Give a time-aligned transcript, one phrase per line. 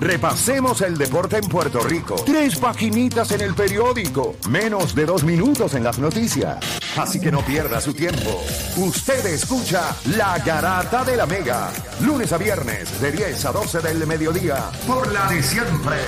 [0.00, 2.16] Repasemos el deporte en Puerto Rico.
[2.26, 4.34] Tres paginitas en el periódico.
[4.50, 6.58] Menos de dos minutos en las noticias.
[6.96, 8.42] Así que no pierda su tiempo.
[8.76, 11.70] Usted escucha La Garata de la Mega.
[12.00, 14.70] Lunes a viernes de 10 a 12 del mediodía.
[14.86, 15.98] Por la de siempre.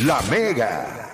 [0.00, 1.06] La Mega.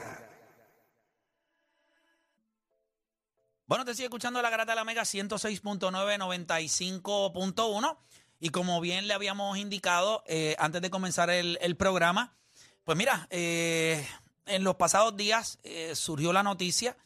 [3.66, 7.96] Bueno, te sigue escuchando La Garata de la Mega 106.9, 95.1.
[8.44, 12.34] Y como bien le habíamos indicado eh, antes de comenzar el, programa,
[12.82, 14.04] pues mira, eh,
[14.46, 16.96] en los pasados días eh, surgió la noticia,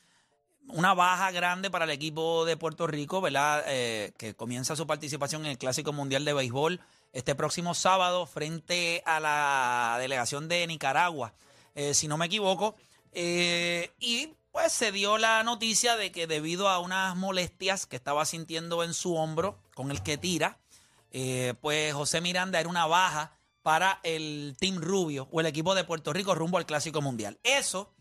[0.68, 3.64] una baja grande para el equipo de Puerto Rico, ¿verdad?
[3.66, 6.80] Eh, que comienza su participación en el Clásico Mundial de Béisbol
[7.12, 11.34] este próximo sábado frente a la delegación de Nicaragua,
[11.74, 12.76] eh, si no me equivoco.
[13.12, 18.24] Eh, y pues se dio la noticia de que debido a unas molestias que estaba
[18.24, 20.58] sintiendo en su hombro con el que tira,
[21.10, 25.84] eh, pues José Miranda era una baja para el Team Rubio o el equipo de
[25.84, 27.38] Puerto Rico rumbo al Clásico Mundial.
[27.42, 27.92] Eso,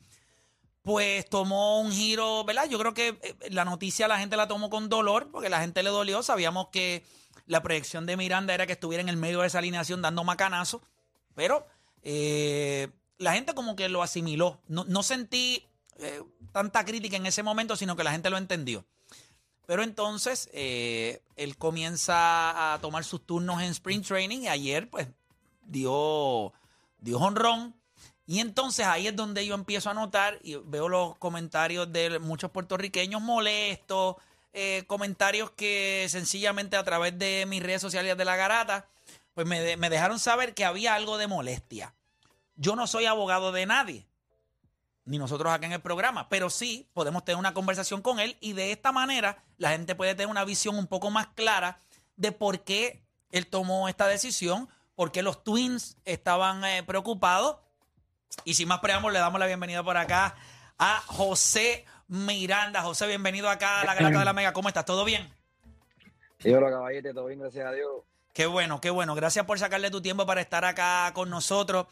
[0.83, 2.69] pues tomó un giro, ¿verdad?
[2.69, 5.81] Yo creo que eh, la noticia la gente la tomó con dolor porque la gente
[5.81, 6.21] le dolió.
[6.21, 7.03] Sabíamos que
[7.47, 10.81] la proyección de Miranda era que estuviera en el medio de esa alineación dando macanazo,
[11.33, 11.65] pero
[12.03, 14.61] eh, la gente como que lo asimiló.
[14.67, 15.65] No, no sentí
[15.99, 18.85] eh, tanta crítica en ese momento, sino que la gente lo entendió.
[19.67, 25.07] Pero entonces eh, él comienza a tomar sus turnos en Spring Training y ayer pues
[25.65, 26.53] dio,
[26.99, 27.75] dio honrón.
[28.27, 32.49] Y entonces ahí es donde yo empiezo a notar y veo los comentarios de muchos
[32.51, 34.15] puertorriqueños molestos,
[34.53, 38.87] eh, comentarios que sencillamente a través de mis redes sociales de la garata,
[39.35, 41.93] pues me, de- me dejaron saber que había algo de molestia.
[42.55, 44.07] Yo no soy abogado de nadie
[45.05, 48.53] ni nosotros acá en el programa, pero sí podemos tener una conversación con él y
[48.53, 51.77] de esta manera la gente puede tener una visión un poco más clara
[52.17, 57.57] de por qué él tomó esta decisión, por qué los Twins estaban eh, preocupados.
[58.43, 60.35] Y sin más preámbulos, le damos la bienvenida por acá
[60.77, 62.81] a José Miranda.
[62.81, 64.53] José, bienvenido acá a la Garata de la Mega.
[64.53, 64.85] ¿Cómo estás?
[64.85, 65.29] ¿Todo bien?
[66.39, 68.03] Dígalo, caballete, todo bien, gracias a Dios.
[68.33, 69.15] Qué bueno, qué bueno.
[69.15, 71.87] Gracias por sacarle tu tiempo para estar acá con nosotros.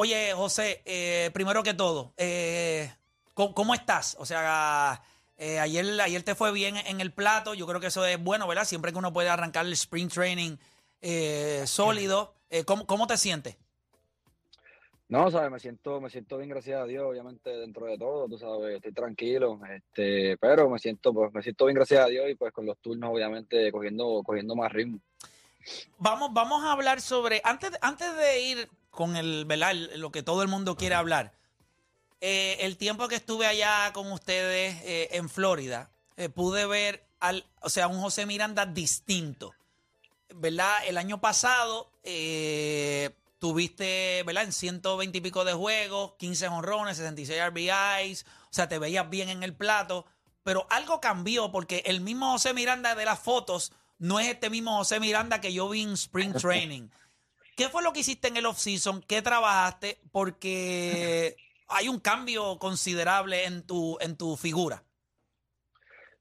[0.00, 2.88] Oye, José, eh, primero que todo, eh,
[3.34, 4.16] ¿cómo, cómo estás?
[4.20, 5.02] O sea,
[5.36, 7.52] eh, ayer, ayer te fue bien en el plato.
[7.52, 8.62] Yo creo que eso es bueno, ¿verdad?
[8.62, 10.56] Siempre que uno puede arrancar el sprint training
[11.66, 12.32] sólido.
[12.64, 13.56] ¿cómo, ¿Cómo te sientes?
[15.08, 18.38] No, sabes, me siento, me siento bien, gracias a Dios, obviamente dentro de todo, tú
[18.38, 22.36] sabes, estoy tranquilo, este, pero me siento, pues, me siento bien, gracias a Dios, y
[22.36, 25.00] pues con los turnos, obviamente, cogiendo, cogiendo más ritmo.
[25.98, 27.40] Vamos, vamos a hablar sobre.
[27.44, 29.74] Antes, antes de ir con el, ¿verdad?
[29.94, 31.32] Lo que todo el mundo quiere hablar.
[32.20, 37.46] eh, el tiempo que estuve allá con ustedes eh, en Florida, eh, pude ver al,
[37.60, 39.54] o sea, un José Miranda distinto.
[40.34, 40.74] ¿Verdad?
[40.88, 44.42] El año pasado eh, tuviste, ¿verdad?
[44.42, 48.24] En 120 y pico de juegos, 15 honrones, 66 RBIs.
[48.24, 50.06] O sea, te veías bien en el plato.
[50.42, 54.76] Pero algo cambió porque el mismo José Miranda de las fotos no es este mismo
[54.76, 56.88] José Miranda que yo vi en Spring Training.
[57.58, 59.02] ¿Qué fue lo que hiciste en el off-season?
[59.02, 59.98] ¿Qué trabajaste?
[60.12, 61.34] Porque
[61.66, 64.84] hay un cambio considerable en tu, en tu figura.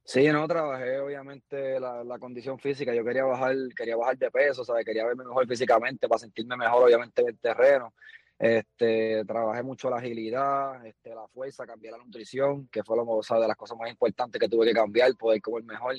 [0.03, 4.65] Sí, no, trabajé, obviamente, la, la condición física, yo quería bajar, quería bajar de peso,
[4.65, 4.83] ¿sabes?
[4.83, 7.93] Quería verme mejor físicamente, para sentirme mejor, obviamente, en el terreno.
[8.39, 13.21] Este, trabajé mucho la agilidad, este, la fuerza, cambié la nutrición, que fue lo, o
[13.21, 15.95] de las cosas más importantes que tuve que cambiar, poder comer mejor.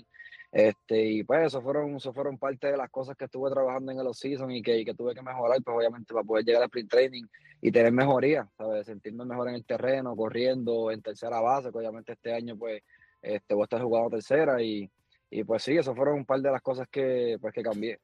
[0.52, 3.98] Este, y pues eso fueron, eso fueron parte de las cosas que estuve trabajando en
[3.98, 6.90] el off-season y que, que tuve que mejorar, pues obviamente para poder llegar al sprint
[6.90, 7.24] training
[7.60, 8.86] y tener mejoría, ¿sabes?
[8.86, 12.82] Sentirme mejor en el terreno, corriendo, en tercera base, que obviamente este año pues
[13.20, 14.90] este, voy a estar jugando tercera y,
[15.30, 18.00] y pues sí, eso fueron un par de las cosas que, pues, que cambié.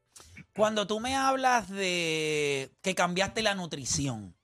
[0.54, 4.34] Cuando tú me hablas de que cambiaste la nutrición,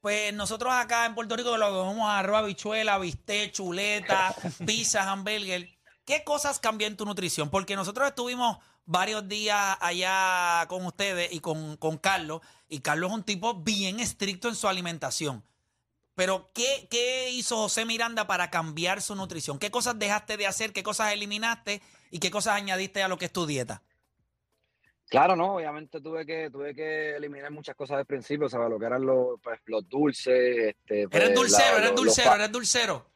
[0.00, 4.34] pues nosotros acá en Puerto Rico lo comemos arroz, habichuela, bistec, chuleta,
[4.66, 5.68] pizza, hamburger.
[6.04, 7.50] ¿Qué cosas cambió en tu nutrición?
[7.50, 13.16] Porque nosotros estuvimos varios días allá con ustedes y con, con Carlos, y Carlos es
[13.16, 15.44] un tipo bien estricto en su alimentación.
[16.14, 19.58] Pero, ¿qué, ¿qué hizo José Miranda para cambiar su nutrición?
[19.58, 20.72] ¿Qué cosas dejaste de hacer?
[20.72, 21.80] ¿Qué cosas eliminaste?
[22.10, 23.82] ¿Y qué cosas añadiste a lo que es tu dieta?
[25.08, 28.70] Claro, no, obviamente tuve que, tuve que eliminar muchas cosas al principio, ¿sabes?
[28.70, 30.74] Lo que eran los, pues, los dulces.
[30.74, 33.06] Este, pues, Eres dulcero, la- eres los- los dulcero, pa- eres dulcero.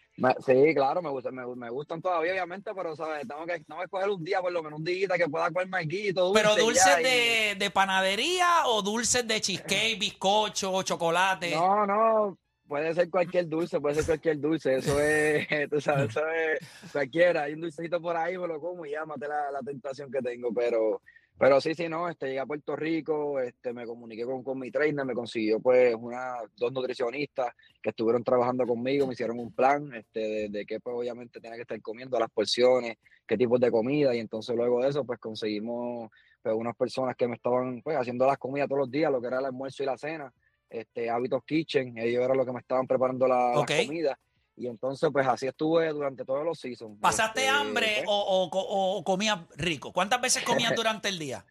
[0.46, 3.28] Sí, claro, me, gusta, me, me gustan todavía, obviamente, pero, ¿sabes?
[3.28, 5.68] Tengo que, tengo que escoger un día, por lo menos un día que pueda comer
[5.68, 6.42] maquito, dulce.
[6.42, 11.50] Pero dulces y- de, de panadería o dulces de cheesecake, bizcocho, chocolate.
[11.54, 16.20] No, no, puede ser cualquier dulce, puede ser cualquier dulce, eso es, tú sabes, eso
[16.28, 19.60] es cualquiera, hay un dulcecito por ahí, me lo como y ya maté la, la
[19.60, 21.00] tentación que tengo, pero,
[21.38, 24.70] Pero sí, sí, no, este, llegué a Puerto Rico, este, me comuniqué con, con mi
[24.70, 27.48] trainer, me consiguió pues una, dos nutricionistas
[27.82, 31.56] que estuvieron trabajando conmigo, me hicieron un plan este, de, de qué pues obviamente tenía
[31.56, 32.96] que estar comiendo, las porciones,
[33.26, 36.10] qué tipos de comida, y entonces luego de eso pues conseguimos
[36.42, 39.26] pues, unas personas que me estaban pues haciendo las comidas todos los días, lo que
[39.26, 40.32] era el almuerzo y la cena,
[40.70, 44.16] este, Hábitos Kitchen, ellos eran los que me estaban preparando la, comidas.
[44.56, 46.98] Y entonces, pues así estuve durante todos los seasons.
[47.00, 49.92] ¿Pasaste Este, hambre pues, o, o- o comías rico?
[49.92, 51.44] ¿Cuántas veces comías durante el día?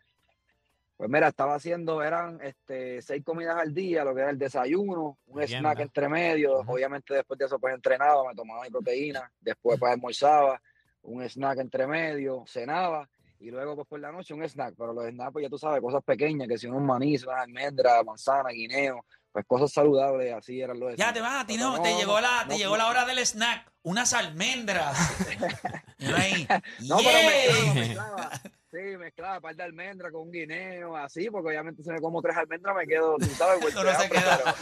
[0.97, 5.17] Pues mira, estaba haciendo, eran este, seis comidas al día, lo que era el desayuno,
[5.27, 5.83] un Bien, snack ¿no?
[5.83, 6.59] entre medio.
[6.65, 10.61] Obviamente después de eso pues entrenaba, me tomaba mi proteína, después pues almorzaba,
[11.03, 13.07] un snack entre medio, cenaba
[13.39, 14.75] y luego pues por la noche un snack.
[14.77, 18.03] Pero los snacks pues ya tú sabes, cosas pequeñas, que si unos maní, unas almendras,
[18.05, 21.13] manzana, guineo, pues cosas saludables, así eran los Ya snacks.
[21.13, 23.71] te vas a ti, no, te llegó la, no, te llegó la hora del snack,
[23.83, 24.97] unas almendras.
[26.79, 28.31] No, pero mezclaba, mezclaba.
[28.71, 32.35] Sí, mezclaba par de almendras con un guineo, así, porque obviamente si me como tres
[32.35, 34.55] almendras me quedo, tú sabes, Uno se queda,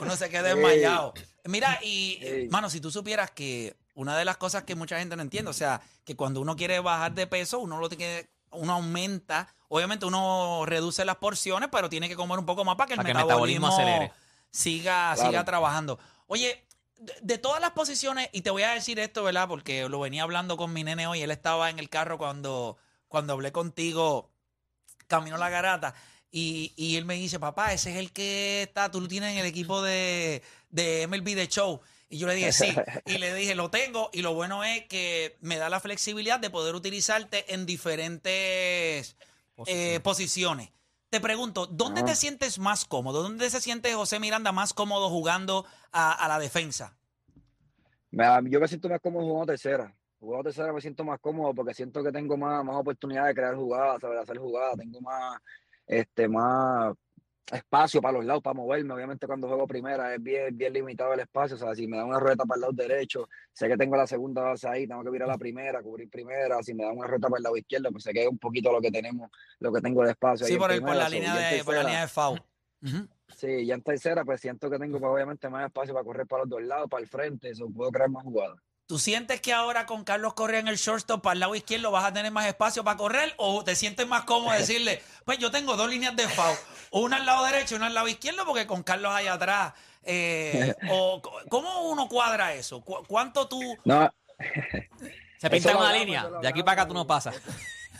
[0.00, 1.14] uno se queda desmayado.
[1.44, 2.48] Mira, y, Sí.
[2.50, 5.54] mano, si tú supieras que una de las cosas que mucha gente no entiende, o
[5.54, 10.62] sea, que cuando uno quiere bajar de peso, uno lo tiene, uno aumenta, obviamente uno
[10.66, 13.12] reduce las porciones, pero tiene que comer un poco más para que el Para que
[13.12, 14.12] el metabolismo, metabolismo acelere.
[14.50, 15.30] siga, Claro.
[15.30, 15.98] siga trabajando.
[16.26, 16.64] Oye,
[16.96, 19.48] de, de todas las posiciones, y te voy a decir esto, ¿verdad?
[19.48, 22.76] Porque lo venía hablando con mi nene hoy, él estaba en el carro cuando,
[23.08, 24.30] cuando hablé contigo,
[25.06, 25.94] camino a la garata,
[26.30, 29.38] y, y él me dice, papá, ese es el que está, tú lo tienes en
[29.38, 31.80] el equipo de, de MLB de Show.
[32.12, 32.74] Y yo le dije, sí.
[33.06, 34.10] Y le dije, lo tengo.
[34.12, 39.16] Y lo bueno es que me da la flexibilidad de poder utilizarte en diferentes
[39.66, 40.70] eh, posiciones.
[41.08, 42.06] Te pregunto, ¿dónde Ah.
[42.06, 43.22] te sientes más cómodo?
[43.22, 46.96] ¿Dónde se siente José Miranda más cómodo jugando a, a la defensa?
[48.10, 49.94] Yo me siento más cómodo jugando tercera.
[50.18, 53.54] Jugando tercera me siento más cómodo porque siento que tengo más, más oportunidad de crear
[53.54, 55.40] jugadas, saber hacer jugadas, tengo más,
[55.86, 56.92] este, más
[57.50, 58.94] espacio para los lados, para moverme.
[58.94, 61.56] Obviamente cuando juego primera es bien, bien limitado el espacio.
[61.56, 64.06] O sea, si me da una rueda para el lado derecho, sé que tengo la
[64.06, 66.62] segunda base ahí, tengo que virar la primera, cubrir primera.
[66.62, 68.72] Si me da una rueda para el lado izquierdo, pues sé que es un poquito
[68.72, 70.46] lo que tenemos, lo que tengo de espacio.
[70.46, 72.42] ahí Sí, en por, el, por la So, línea de, por la línea de.
[72.82, 73.08] Ujú.
[73.36, 76.42] Sí, ya en tercera, pues siento que tengo pues, obviamente más espacio para correr para
[76.44, 78.58] los dos lados, para el frente, eso puedo crear más jugadas.
[78.86, 82.04] ¿Tú sientes que ahora con Carlos Correa en el shortstop para el lado izquierdo vas
[82.04, 85.76] a tener más espacio para correr o te sientes más cómodo decirle, pues yo tengo
[85.76, 86.56] dos líneas de foul,
[86.90, 89.74] una al lado derecho y una al lado izquierdo porque con Carlos allá atrás?
[90.02, 92.80] eh, o, ¿Cómo uno cuadra eso?
[92.82, 93.60] ¿Cu- ¿Cuánto tú...?
[93.84, 94.10] No,
[95.38, 96.28] Se pinta una hablamos, línea.
[96.40, 97.40] De aquí para acá tú no pasas.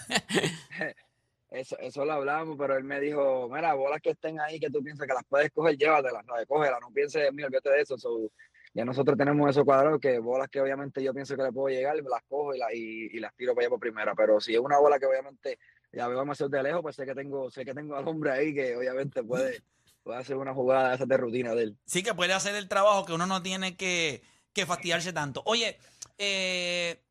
[1.51, 4.83] eso, eso lo hablamos, pero él me dijo, mira, bolas que estén ahí, que tú
[4.83, 6.47] piensas que las puedes coger, llévatelas, ¿sabes?
[6.47, 7.99] Cógelas, no pienses en mí, olvídate de eso.
[7.99, 8.31] So,
[8.73, 11.97] ya nosotros tenemos eso cuadrado, que bolas que obviamente yo pienso que le puedo llegar,
[11.97, 14.15] las cojo y, la- y, y las tiro para allá por primera.
[14.15, 15.59] Pero si es una bola que obviamente
[15.93, 18.55] ya veo demasiado de lejos, pues sé que tengo, sé que tengo al hombre ahí
[18.55, 19.63] que obviamente puede,
[20.03, 21.77] puede hacer una jugada de esas de rutina de él.
[21.87, 24.23] Sí que puede hacer el trabajo que uno no tiene que,
[24.53, 25.43] que fastidiarse tanto.
[25.47, 25.79] Oye,
[26.19, 27.03] eh,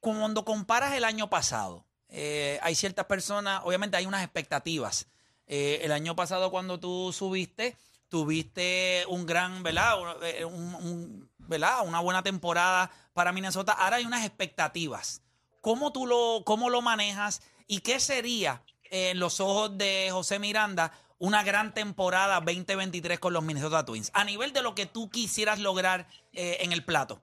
[0.00, 5.06] cuando comparas el año pasado, eh, hay ciertas personas, obviamente hay unas expectativas.
[5.46, 7.76] Eh, el año pasado cuando tú subiste,
[8.08, 9.94] tuviste un gran, ¿verdad?
[10.22, 11.86] Eh, un- un- ¿verdad?
[11.86, 13.72] Una buena temporada para Minnesota.
[13.72, 15.20] Ahora hay unas expectativas.
[15.64, 20.38] ¿Cómo tú lo, cómo lo manejas y qué sería eh, en los ojos de José
[20.38, 24.10] Miranda una gran temporada 2023 con los Minnesota Twins?
[24.12, 27.22] A nivel de lo que tú quisieras lograr eh, en el plato.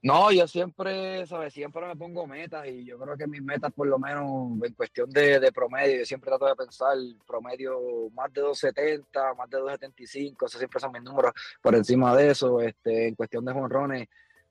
[0.00, 1.52] No, yo siempre, ¿sabes?
[1.52, 4.24] Siempre me pongo metas y yo creo que mis metas, por lo menos
[4.66, 7.78] en cuestión de, promedio, yo siempre trato de pensar promedio
[8.14, 12.62] más de 270, más de 275, esos siempre son mis números por encima de eso.
[12.62, 14.08] Este, en cuestión de jonrones,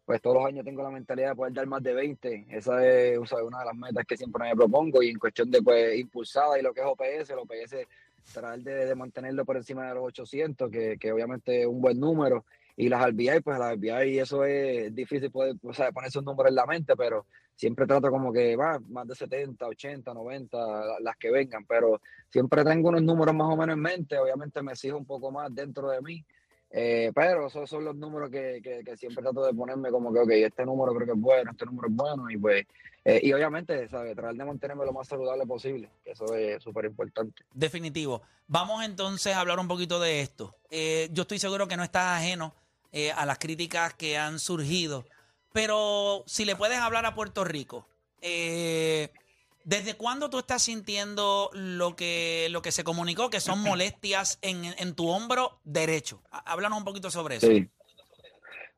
[0.07, 2.45] pues todos los años tengo la mentalidad de poder dar más de 20.
[2.49, 5.99] Esa es una de las metas que siempre me propongo y en cuestión de pues
[5.99, 7.75] impulsada y lo que es OPS, el OPS
[8.31, 12.45] tratar de, mantenerlo por encima de los 800, que, que obviamente es un buen número.
[12.77, 16.47] Y las RBI, pues las RBI, eso es difícil poder, o sea, ponerse un número
[16.47, 20.99] en la mente, pero siempre trato como que va más de 70, 80, 90, la-
[21.01, 21.99] las que vengan, pero
[22.29, 25.53] siempre tengo unos números más o menos en mente, obviamente me exijo un poco más
[25.53, 26.23] dentro de mí,
[26.69, 30.29] eh, pero esos son los números que, que, siempre trato de ponerme como que, ok,
[30.31, 32.65] este número creo que es bueno, este número es bueno, y pues,
[33.05, 34.15] eh, y obviamente, ¿sabes?
[34.15, 37.43] Tratar de mantenerme lo más saludable posible, que eso es súper importante.
[37.53, 38.21] Definitivo.
[38.47, 40.55] Vamos entonces a hablar un poquito de esto.
[40.69, 42.53] Eh, yo estoy seguro que no estás ajeno
[42.91, 45.05] eh, a las críticas que han surgido,
[45.53, 47.87] pero si le puedes hablar a Puerto Rico,
[48.21, 49.11] eh,
[49.67, 54.63] ¿desde cuándo tú estás sintiendo lo que, lo que se comunicó, que son molestias en,
[54.63, 56.23] en tu hombro derecho?
[56.31, 57.47] Há- Háblanos un poquito sobre eso.
[57.47, 57.69] Sí.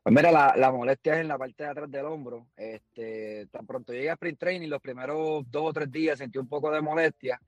[0.02, 2.46] Pues mira, la, la, molestia es en la parte de atrás del hombro.
[2.56, 6.48] Este, tan pronto llegué a sprint training, los primeros dos o tres días sentí un
[6.48, 7.40] poco de molestia,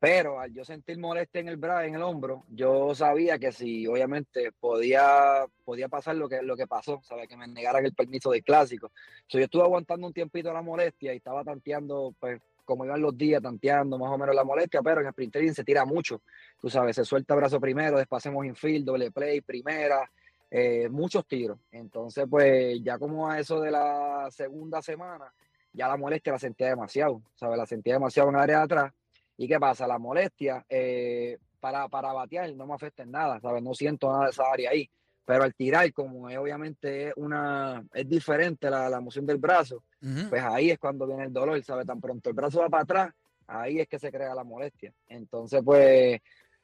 [0.00, 3.86] pero al yo sentir molestia en el brazo, en el hombro, yo sabía que si
[3.86, 7.28] obviamente podía, podía pasar lo que, lo que pasó, ¿sabes?
[7.28, 8.90] que me negaran el permiso del clásico.
[9.28, 13.42] yo estuve aguantando un tiempito la molestia y estaba tanteando, pues como iban los días,
[13.42, 16.22] tanteando más o menos la molestia, pero en el sprint training se tira mucho.
[16.60, 20.10] Tú sabes, se suelta brazo primero, después hacemos infield, doble play, primera,
[20.50, 21.58] eh, muchos tiros.
[21.70, 25.32] Entonces, pues ya como a eso de la segunda semana,
[25.72, 27.56] ya la molestia la sentía demasiado, ¿sabes?
[27.56, 28.92] La sentía demasiado en el área de atrás.
[29.36, 29.86] ¿Y qué pasa?
[29.86, 33.62] La molestia eh, para, para batear no me afecta en nada, ¿sabes?
[33.62, 34.90] No siento nada de esa área ahí.
[35.24, 39.84] Pero al tirar, como es, obviamente es una es diferente la, la moción del brazo,
[40.28, 41.86] pues ahí es cuando viene el dolor, ¿sabes?
[41.86, 43.14] Tan pronto el brazo va para atrás,
[43.46, 44.92] ahí es que se crea la molestia.
[45.08, 46.20] Entonces, pues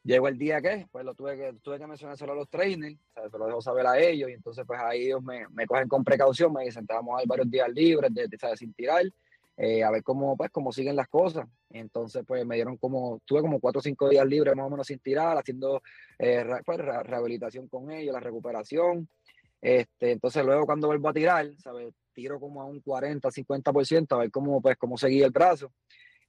[0.07, 2.97] Llegó el día que, pues lo tuve que, tuve que mencionárselo a los trainers,
[3.29, 6.05] se lo dejo saber a ellos, y entonces pues ahí ellos me, me cogen con
[6.05, 9.03] precaución, me dicen, te vamos a dar varios días libres, de, de, sin tirar,
[9.57, 11.47] eh, a ver cómo, pues, cómo siguen las cosas.
[11.71, 14.87] Entonces, pues me dieron como, tuve como cuatro o cinco días libres más o menos
[14.87, 15.83] sin tirar, haciendo
[16.19, 19.09] eh, pues, rehabilitación con ellos, la recuperación.
[19.61, 21.93] Este, entonces luego cuando vuelvo a tirar, ¿sabes?
[22.13, 25.73] Tiro como a un 40, 50%, a ver cómo, pues, cómo seguía el brazo.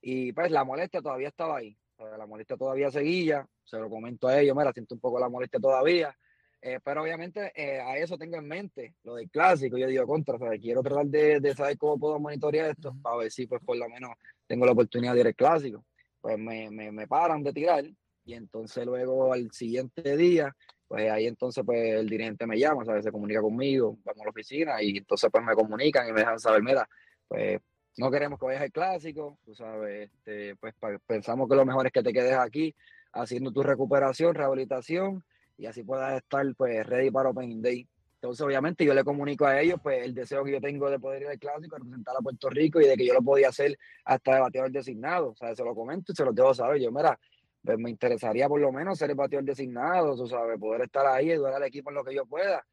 [0.01, 1.77] Y pues la molestia todavía estaba ahí.
[2.17, 5.29] La molestia todavía seguía, se lo comento a ellos, me la siento un poco la
[5.29, 6.15] molestia todavía,
[6.61, 9.77] eh, pero obviamente eh, a eso tengo en mente lo del clásico.
[9.77, 13.45] Yo digo contra, quiero tratar de, de, saber cómo puedo monitorear esto para ver si,
[13.45, 14.11] pues, por lo menos
[14.47, 15.85] tengo la oportunidad de ir al clásico.
[16.19, 17.85] Pues me, me, me, paran de tirar
[18.25, 20.53] y entonces luego al siguiente día,
[20.87, 23.05] pues ahí entonces pues el dirigente me llama, ¿sabes?
[23.05, 26.39] se comunica conmigo, vamos a la oficina y entonces pues me comunican y me dejan
[26.39, 26.89] saber, mira,
[27.27, 27.61] pues
[27.97, 30.73] no queremos que vayas al clásico, tú sabes, este, pues
[31.05, 32.75] pensamos que lo mejor es que te quedes aquí
[33.13, 35.23] haciendo tu recuperación, rehabilitación
[35.57, 37.87] y así puedas estar pues ready para Open Day.
[38.15, 41.23] Entonces, obviamente, yo le comunico a ellos pues el deseo que yo tengo de poder
[41.23, 44.35] ir al clásico, representar a Puerto Rico y de que yo lo podía hacer hasta
[44.35, 45.29] de bateador designado.
[45.29, 46.81] O sea, se lo comento y se lo dejo saber.
[46.81, 47.19] Yo, mira,
[47.63, 51.31] pues me interesaría por lo menos ser el bateador designado, tú sabes, poder estar ahí
[51.31, 52.65] ayudar al equipo en lo que yo pueda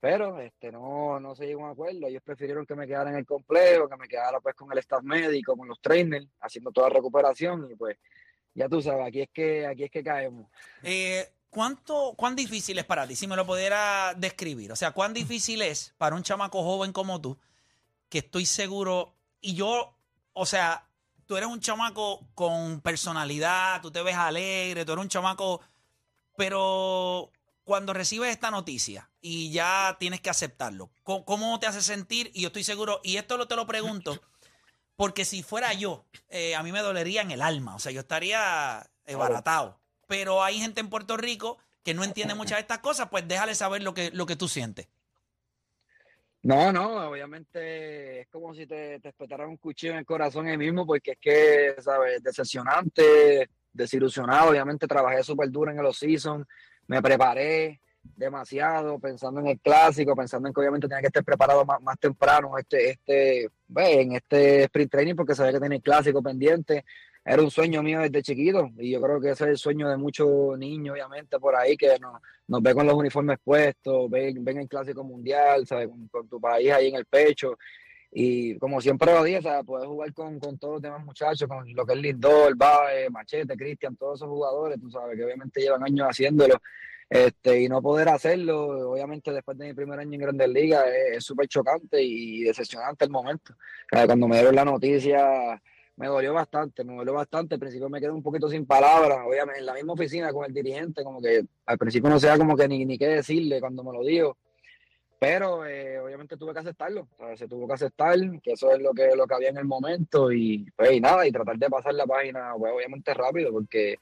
[0.00, 2.06] pero este no, no se llegó a un acuerdo.
[2.06, 5.02] Ellos prefirieron que me quedara en el complejo, que me quedara pues con el staff
[5.02, 7.98] médico, con los trainers, haciendo toda la recuperación y pues
[8.54, 10.50] ya tú sabes, aquí es que, aquí es que caemos.
[10.82, 13.16] Eh, ¿cuánto, ¿Cuán difícil es para ti?
[13.16, 14.72] Si me lo pudiera describir.
[14.72, 17.38] O sea, ¿cuán difícil es para un chamaco joven como tú,
[18.08, 19.96] que estoy seguro, y yo,
[20.32, 20.86] o sea,
[21.26, 25.60] tú eres un chamaco con personalidad, tú te ves alegre, tú eres un chamaco,
[26.36, 27.30] pero
[27.64, 32.30] cuando recibes esta noticia y ya tienes que aceptarlo, ¿cómo, te hace sentir?
[32.34, 34.20] Y yo estoy seguro, y esto lo te lo pregunto,
[34.96, 38.00] porque si fuera yo, eh, a mí me dolería en el alma, o sea, yo
[38.00, 39.79] estaría baratado.
[40.10, 43.54] Pero hay gente en Puerto Rico que no entiende muchas de estas cosas, pues déjale
[43.54, 44.88] saber lo que, lo que tú sientes.
[46.42, 50.58] No, no, obviamente es como si te, te espetaran un cuchillo en el corazón ahí
[50.58, 52.24] mismo, porque es que, ¿sabes?
[52.24, 54.50] Decepcionante, desilusionado.
[54.50, 56.44] Obviamente trabajé súper duro en el off-season,
[56.88, 61.64] me preparé demasiado pensando en el clásico, pensando en que obviamente tenía que estar preparado
[61.64, 66.20] más, más temprano este, este, en este sprint training porque sabía que tenía el clásico
[66.20, 66.84] pendiente.
[67.30, 69.96] Era un sueño mío desde chiquito y yo creo que ese es el sueño de
[69.96, 74.58] muchos niños, obviamente, por ahí que nos, nos ve con los uniformes puestos, ven, ven
[74.58, 75.88] el clásico mundial, ¿sabes?
[76.10, 77.56] Con, tu país ahí en el pecho.
[78.10, 79.64] Y como siempre lo dije, ¿sabes?
[79.64, 83.56] Poder jugar con, con todos los demás muchachos, con lo que es Lindor, Bae, Machete,
[83.56, 86.60] Cristian, todos esos jugadores, tú sabes, que obviamente llevan años haciéndolo.
[87.08, 91.24] Este, y no poder hacerlo, obviamente después de mi primer año en Grandes Ligas, es
[91.24, 93.54] súper chocante y decepcionante el momento.
[93.88, 95.60] Cuando me dieron la noticia,
[96.00, 97.56] me dolió bastante, me dolió bastante.
[97.56, 100.54] Al principio me quedé un poquito sin palabras, obviamente en la misma oficina con el
[100.54, 103.92] dirigente, como que al principio no sabía como que ni, ni qué decirle cuando me
[103.92, 104.34] lo dijo.
[105.18, 109.14] Pero eh, obviamente tuve que aceptarlo, se tuvo que aceptar, que eso es lo que,
[109.14, 112.54] lo que había en el momento y pues nada, y tratar de pasar la página
[112.56, 113.96] pues, obviamente rápido, porque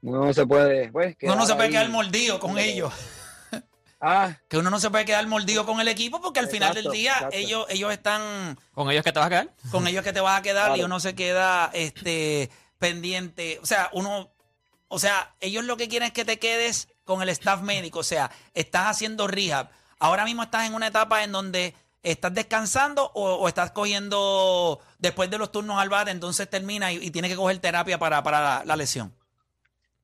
[0.00, 0.90] uno no se puede...
[0.90, 2.94] Pues, uno no se puede quedar mordido con ellos.
[4.00, 4.36] Ah.
[4.48, 7.28] Que uno no se puede quedar mordido con el equipo porque al final del día
[7.32, 8.58] ellos ellos están...
[8.72, 9.50] ¿Con ellos que te vas a quedar?
[9.70, 13.58] Con ellos que te vas a quedar y uno se queda este pendiente.
[13.62, 14.30] O sea, uno...
[14.90, 17.98] O sea, ellos lo que quieren es que te quedes con el staff médico.
[17.98, 23.10] O sea, estás haciendo rehab ahora mismo estás en una etapa en donde estás descansando
[23.14, 27.58] o, estás cogiendo después de los turnos al bate, entonces termina y, tienes que coger
[27.58, 29.12] terapia para, la, lesión.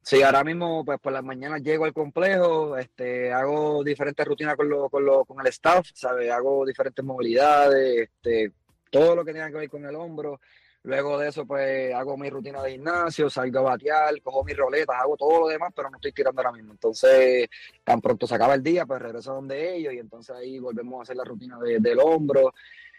[0.04, 4.68] Sí, ahora mismo, pues por las mañanas llego al complejo, este, hago diferentes rutinas con,
[4.68, 6.30] lo, con, lo, con el staff, ¿sabes?
[6.30, 8.52] Hago diferentes movilidades, este,
[8.90, 10.40] todo lo que tenga que ver con el hombro,
[10.84, 14.96] Luego de eso, pues hago mi rutina de gimnasio, salgo a batear, cojo mis roletas,
[15.00, 16.72] hago todo lo demás, pero no estoy tirando ahora mismo.
[16.72, 17.48] Entonces,
[17.82, 21.00] tan pronto se acaba el día, pues regreso a donde ellos y entonces ahí volvemos
[21.00, 22.52] a hacer la rutina del hombro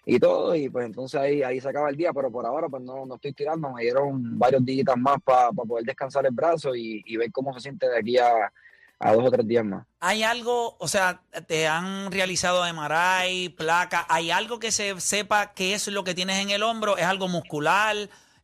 [0.05, 0.55] y todo.
[0.55, 3.15] Y pues entonces ahí, ahí se acaba el día, pero por ahora pues no, no
[3.15, 3.71] estoy tirando.
[3.71, 7.89] Me dieron varios días más para poder descansar el brazo y, ver cómo se siente
[7.89, 8.51] de aquí a,
[8.99, 9.85] a dos o tres días más.
[9.99, 15.73] ¿Hay algo, o sea, te han realizado MRI, placa, hay algo que se sepa qué
[15.73, 16.97] es lo que tienes en el hombro?
[16.97, 17.95] ¿Es algo muscular?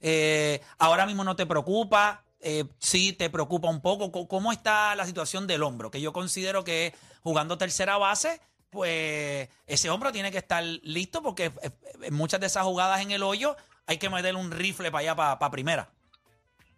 [0.02, 2.24] Eh, ¿Ahora mismo no te preocupa?
[2.40, 4.28] Eh, sí, te preocupa un poco.
[4.28, 5.92] ¿Cómo está la situación del hombro?
[5.92, 8.42] Que yo considero que jugando tercera base,
[8.72, 11.52] pues ese hombro tiene que estar listo porque
[12.02, 15.16] en muchas de esas jugadas en el hoyo hay que meterle un rifle para allá,
[15.16, 15.90] para primera.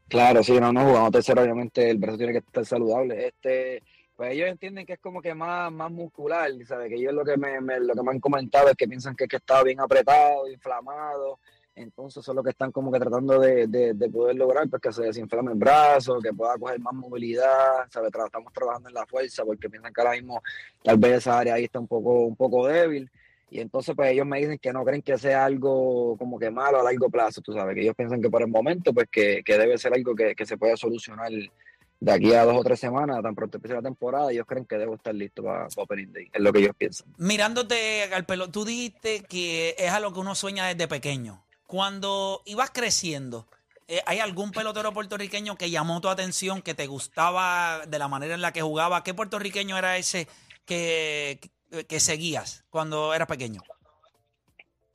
[0.09, 3.27] Claro, sí, no, no jugamos tercero, obviamente el brazo tiene que estar saludable.
[3.27, 3.81] Este,
[4.15, 6.89] pues ellos entienden que es como que más, más muscular, ¿sabes?
[6.89, 9.37] Que ellos lo que me, lo que me han comentado es que piensan que, que
[9.37, 11.39] está bien apretado, inflamado,
[11.75, 15.03] entonces son los que están como que tratando de, de, poder lograr pues, que se
[15.03, 18.11] desinflame el brazo, que pueda coger más movilidad, ¿sabes?
[18.13, 20.41] estamos trabajando en la fuerza porque piensan que ahora mismo
[20.83, 23.09] tal vez esa área ahí está un poco, un poco débil.
[23.49, 26.79] Y entonces, pues ellos me dicen que no creen que sea algo como que malo
[26.79, 29.77] a largo plazo, tú sabes, que ellos piensan que por el momento, pues que, debe
[29.77, 33.57] ser algo que, se pueda solucionar de aquí a dos o tres semanas, tan pronto
[33.57, 36.59] empiece la temporada, ellos creen que debo estar listo para, Opening Day, es lo que
[36.59, 37.07] ellos piensan.
[37.19, 41.43] Mirándote al pelo, tú dijiste que es algo que uno sueña desde pequeño.
[41.73, 43.47] Cuando ibas creciendo,
[43.87, 48.35] eh, ¿hay algún pelotero puertorriqueño que llamó tu atención, que te gustaba de la manera
[48.35, 49.03] en la que jugaba?
[49.03, 50.27] ¿Qué puertorriqueño era ese
[50.67, 51.39] que,
[51.87, 53.63] que seguías cuando eras pequeño?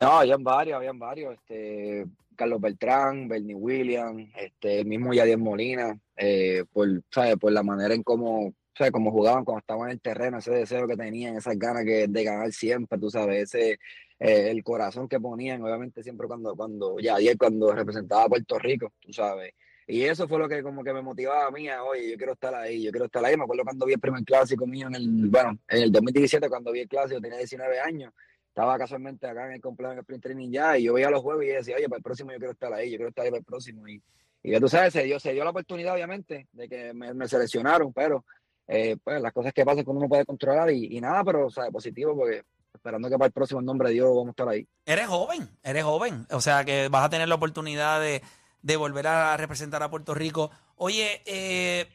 [0.01, 1.35] No, habían varios, habían varios.
[1.35, 2.07] Este,
[2.37, 7.35] Carlos Beltrán, Bernie Williams, este, el mismo Yadier Molina, eh, por, ¿sabes?
[7.39, 8.93] por la manera en cómo, ¿sabes?
[8.93, 12.23] cómo jugaban cuando estaban en el terreno, ese deseo que tenían, esas ganas que, de
[12.23, 13.81] ganar siempre, tú sabes, ese,
[14.21, 18.93] eh, el corazón que ponían, obviamente siempre cuando, cuando Yadier cuando representaba a Puerto Rico,
[19.01, 19.55] tú sabes.
[19.87, 22.35] Y eso fue lo que como que me motivaba a mí a, oye, yo quiero
[22.35, 23.37] estar ahí, yo quiero estar ahí.
[23.39, 26.73] Me acuerdo cuando vi el primer clásico mío en el, bueno, en el 2017, cuando
[26.73, 28.13] vi el clásico, tenía 19 años.
[28.49, 31.23] Estaba casualmente acá en el complejo en el sprint training ya, y yo veía los
[31.23, 33.31] juegos y decía, oye, para el próximo yo quiero estar ahí, yo quiero estar ahí
[33.31, 33.89] para el próximo.
[33.89, 34.03] Y,
[34.43, 37.93] y ya tú sabes, se dio, se dio la oportunidad, obviamente, de que me, seleccionaron,
[37.95, 38.27] pero
[38.67, 41.51] eh, pues las cosas que pasan que uno no puede controlar y, nada, pero o
[41.51, 42.43] sea, positivo porque
[42.89, 44.67] esperando que para el próximo nombre de Dios vamos a estar ahí.
[44.85, 48.23] Eres joven, eres joven, o sea que vas a tener la oportunidad de
[48.63, 50.51] de volver a representar a Puerto Rico.
[50.77, 51.89] Oye, eh,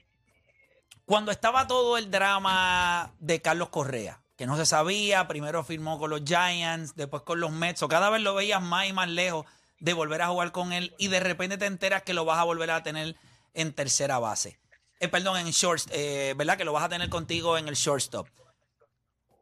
[1.05, 6.09] cuando estaba todo el drama de Carlos Correa, que no se sabía, primero firmó con
[6.09, 9.45] los Giants, después con los Mets, o cada vez lo veías más y más lejos
[9.79, 12.43] de volver a jugar con él y de repente te enteras que lo vas a
[12.43, 13.15] volver a tener
[13.53, 14.57] en tercera base.
[14.99, 16.57] Eh, perdón, en short, eh, ¿verdad?
[16.57, 18.27] Que lo vas a tener contigo en el shortstop.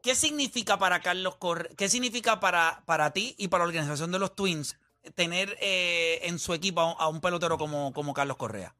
[0.02, 1.70] ¿Qué significa para Carlos Correa?
[1.76, 4.76] ¿Qué significa para, para ti y para la organización de los Twins
[5.14, 8.74] tener eh, en su equipo a un, pelotero como, como Carlos Correa?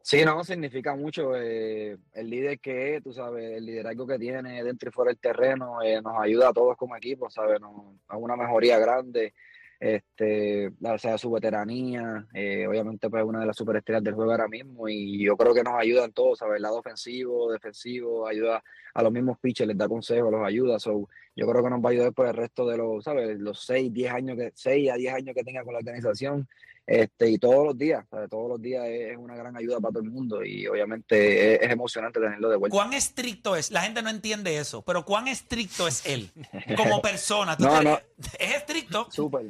[0.00, 1.36] Sí, no, significa mucho.
[1.36, 5.18] Eh, el líder que es, tú sabes, el liderazgo que tiene dentro y fuera del
[5.18, 7.60] terreno, eh, nos ayuda a todos como equipo, ¿sabes?
[7.60, 9.34] Nos, a una mejoría grande
[9.78, 14.48] este, o sea, su veteranía, eh, obviamente pues una de las superestrellas del juego ahora
[14.48, 16.56] mismo y yo creo que nos ayuda en todo, ¿sabes?
[16.56, 18.62] El lado ofensivo, defensivo, ayuda
[18.94, 21.90] a los mismos pitchers, les da consejos, los ayuda, so, yo creo que nos va
[21.90, 23.38] a ayudar por el resto de los, ¿sabes?
[23.38, 26.48] Los 6, 10 años que, 6 a 10 años que tenga con la organización,
[26.86, 28.30] este, y todos los días, ¿sabes?
[28.30, 32.20] todos los días es una gran ayuda para todo el mundo y obviamente es, emocionante
[32.20, 32.76] tenerlo de vuelta.
[32.76, 33.72] ¿Cuán estricto es?
[33.72, 36.30] La gente no entiende eso, pero ¿cuán estricto es él
[36.76, 37.56] como persona?
[38.38, 39.08] ¿Es estricto?
[39.10, 39.46] Súper.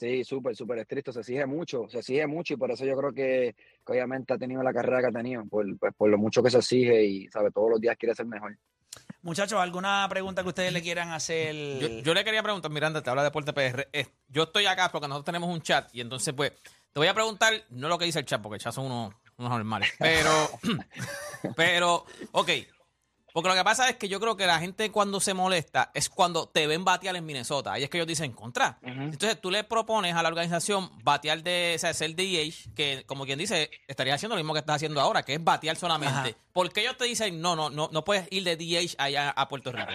[0.00, 3.12] Sí, súper, súper estricto, se exige mucho, se exige mucho y por eso yo creo
[3.12, 6.48] que, obviamente ha tenido la carrera que ha tenido, por, pues, por lo mucho que
[6.48, 8.56] se exige y sabe, todos los días quiere ser mejor.
[9.20, 12.02] Muchachos, ¿alguna pregunta que ustedes le quieran hacer?
[12.02, 13.88] Yo, le quería preguntar, Miranda, te habla de Deporte PR.
[14.28, 16.52] yo estoy acá porque nosotros tenemos un chat y entonces pues
[16.94, 19.12] te voy a preguntar, no lo que dice el chat, porque el chat son unos,
[19.36, 20.30] unos normales, pero,
[21.56, 22.48] pero, ok,
[23.32, 26.08] porque lo que pasa es que yo creo que la gente cuando se molesta es
[26.08, 27.72] cuando te ven batear en Minnesota.
[27.72, 28.78] Ahí es que ellos dicen contra.
[28.82, 33.24] Entonces tú le propones a la organización batear de, o sea, ser DH, que como
[33.24, 36.36] quien dice, estaría haciendo lo mismo que estás haciendo ahora, que es batear solamente.
[36.52, 39.48] ¿Por qué ellos te dicen, no, no, no, no puedes ir de DH allá a
[39.48, 39.90] Puerto Rico?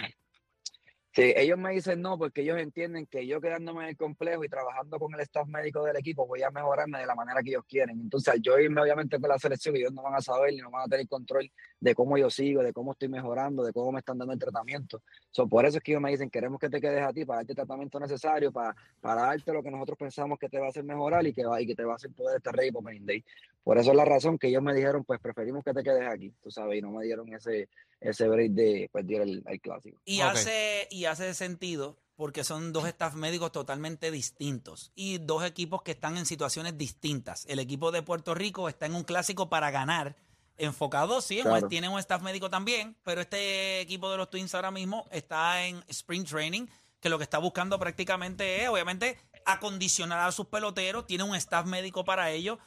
[1.15, 4.49] Sí, ellos me dicen no, porque ellos entienden que yo quedándome en el complejo y
[4.49, 7.63] trabajando con el staff médico del equipo voy a mejorarme de la manera que ellos
[7.65, 8.01] quieren.
[8.01, 10.83] Entonces, yo irme obviamente con la selección, ellos no van a saber ni no van
[10.83, 11.49] a tener control
[11.79, 15.03] de cómo yo sigo, de cómo estoy mejorando, de cómo me están dando el tratamiento.
[15.31, 17.39] So, por eso es que ellos me dicen, queremos que te quedes a ti para
[17.39, 20.69] darte el tratamiento necesario, para, para darte lo que nosotros pensamos que te va a
[20.69, 22.83] hacer mejorar y que, va, y que te va a hacer poder estar ready por
[22.83, 23.23] Day.
[23.63, 26.31] Por eso es la razón que ellos me dijeron, pues preferimos que te quedes aquí,
[26.43, 27.67] tú sabes, y no me dieron ese,
[27.99, 29.99] ese break de pues, el, clásico.
[30.05, 35.81] Y, hace, y hace sentido porque son dos staff médicos totalmente distintos y dos equipos
[35.81, 37.45] que están en situaciones distintas.
[37.47, 40.15] El equipo de Puerto Rico está en un clásico para ganar,
[40.57, 41.67] enfocado, sí, Claro.
[41.67, 45.83] tiene un staff médico también, pero este equipo de los Twins ahora mismo está en
[45.89, 46.67] Spring Training,
[47.01, 51.65] que lo que está buscando prácticamente es, obviamente, acondicionar a sus peloteros, tiene un staff
[51.65, 52.57] médico para ello.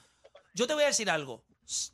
[0.54, 1.42] Yo te voy a decir algo,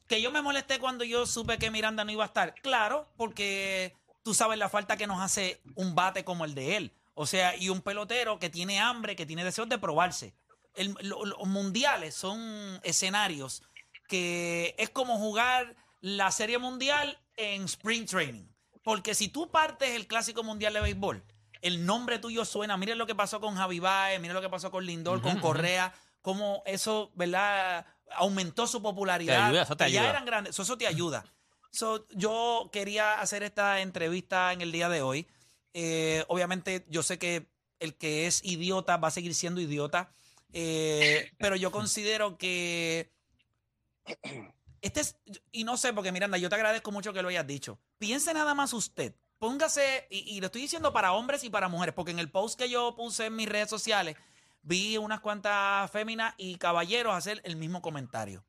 [0.09, 3.95] que yo me molesté cuando yo supe que Miranda no iba a estar, claro, porque
[4.25, 6.93] tú sabes la falta que nos hace un bate como el de él.
[7.15, 10.35] O sea, y un pelotero que tiene hambre, que tiene deseos de probarse.
[10.75, 13.63] El- lo- los mundiales son escenarios
[14.09, 18.47] que es como jugar la Serie Mundial en Spring Training.
[18.83, 21.23] Porque si tú partes el Clásico Mundial de Béisbol,
[21.63, 22.77] el nombre tuyo suena.
[22.77, 25.95] Miren lo que pasó con Javi Baez, miren lo que pasó con Lindor, con Correa,
[26.21, 27.87] cómo eso, ¿verdad?
[28.17, 29.35] Aumentó su popularidad.
[29.37, 30.11] Te ayuda, eso te Que Ya ayuda.
[30.11, 31.25] eran grandes, eso, eso te ayuda.
[31.75, 35.27] So, yo quería hacer esta entrevista en el día de hoy.
[35.73, 37.49] Eh, obviamente, yo sé que
[37.81, 40.13] el que es idiota va a seguir siendo idiota,
[40.53, 43.13] eh, pero yo considero que
[44.83, 45.17] este es,
[45.51, 47.81] y no sé, porque Miranda, yo te agradezco mucho que lo hayas dicho.
[47.99, 49.17] Piense nada más usted.
[49.41, 52.57] Póngase, y, y lo estoy diciendo para hombres y para mujeres, porque en el post
[52.57, 54.17] que yo puse en mis redes sociales,
[54.63, 58.45] vi unas cuantas féminas y caballeros hacer el mismo comentario.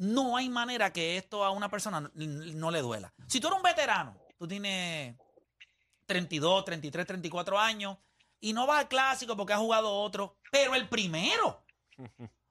[0.00, 3.12] No hay manera que esto a una persona no, no le duela.
[3.26, 5.14] Si tú eres un veterano, tú tienes
[6.06, 7.98] 32, 33, 34 años
[8.40, 11.62] y no vas al clásico porque has jugado otro, pero el primero.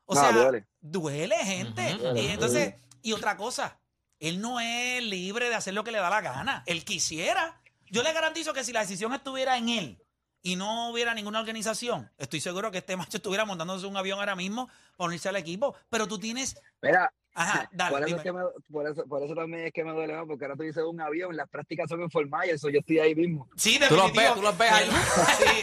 [0.05, 0.67] O No, sea, duele.
[0.79, 1.97] duele, gente.
[2.15, 3.79] Y entonces, y otra cosa,
[4.19, 6.63] él no es libre de hacer lo que le da la gana.
[6.67, 7.59] Él quisiera.
[7.89, 10.03] Yo le garantizo que si la decisión estuviera en él
[10.43, 14.35] y no hubiera ninguna organización, estoy seguro que este macho estuviera montándose un avión ahora
[14.35, 15.75] mismo para unirse al equipo.
[15.89, 16.55] Pero tú tienes.
[16.83, 17.91] Mira, Ajá, dale.
[17.91, 18.17] por, eso dime.
[18.17, 20.57] es que me- por, eso, por eso también es que me duele más, porque ahora
[20.57, 23.47] tú dices un avión, las prácticas son en Fort Myers, yo estoy ahí mismo.
[23.55, 24.23] Sí, Tú los definitivo.
[24.23, 24.89] ves, tú los ves ahí.
[25.37, 25.61] Sí.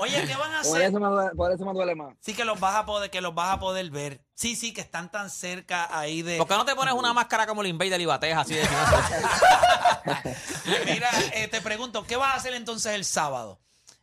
[0.00, 0.82] Oye, ¿qué van a Por hacer?
[0.82, 2.14] eso, me duele, por eso me duele más.
[2.20, 4.20] Sí, que los vas a poder, que los vas a poder ver.
[4.34, 6.36] Sí, sí, que están tan cerca ahí de.
[6.38, 8.62] ¿Por qué no te pones una máscara como el Invader y bateas así de
[10.86, 13.58] Mira, eh, te pregunto, ¿qué vas a hacer entonces el sábado?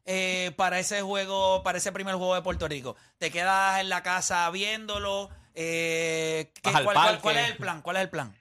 [0.06, 2.98] eh, para ese juego, para ese primer juego de Puerto Rico.
[3.20, 5.30] ¿Te quedas en la casa viéndolo?
[5.54, 7.22] Eh, ¿qué- Vas al cuál, cuál- parque.
[7.22, 7.82] cuál es el plan?
[7.82, 8.34] ¿Cuál es el plan?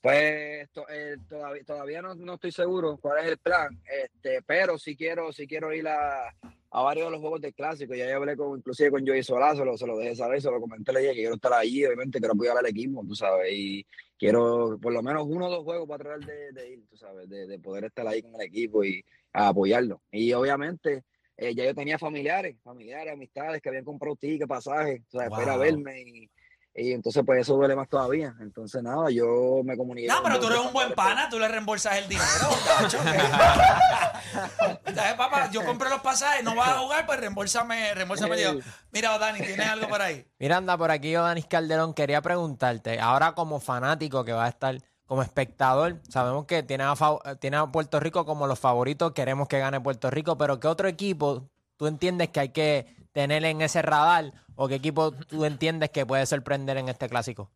[0.00, 4.78] Pues to- eh, todavía, todavía no, no estoy seguro cuál es el plan, este, pero
[4.78, 6.28] sí quiero, sí quiero ir a,
[6.70, 7.94] a varios de los juegos del clásico.
[7.94, 10.60] Ya hablé con, inclusive con Joey Solá, se lo, se lo dejé saber, se lo
[10.60, 13.84] comenté, le dije que quiero estar allí, obviamente quiero apoyar al equipo, tú sabes, y
[14.16, 17.28] quiero por lo menos uno o dos juegos para tratar de, de ir, tú sabes,
[17.28, 20.00] de, de poder estar ahí con el equipo y a apoyarlo.
[20.12, 21.02] Y obviamente
[21.38, 25.58] eh, ya yo tenía familiares, familiares, amistades que habían comprado tickets, pasajes, o sea, Wow.
[25.60, 26.30] verme y,
[26.74, 28.34] y entonces pues eso duele más todavía.
[28.40, 30.08] Entonces nada, yo me comuniqué.
[30.08, 32.26] No, pero tú eres un buen pana, tú le reembolsas el dinero.
[34.94, 35.50] ¿Sabes, papá?
[35.50, 38.66] Yo compré los pasajes, no vas a jugar, pues reembolsame, reembolsame el dinero.
[38.92, 40.24] Mira, Dani, ¿tienes algo por ahí?
[40.38, 44.76] Miranda, por aquí yo, Danis Calderón, quería preguntarte, ahora como fanático que va a estar
[45.08, 49.48] como espectador, sabemos que tiene a, fav- tiene a Puerto Rico como los favoritos, queremos
[49.48, 53.62] que gane Puerto Rico, pero ¿qué otro equipo tú entiendes que hay que tener en
[53.62, 57.50] ese radar o qué equipo tú entiendes que puede sorprender en este clásico?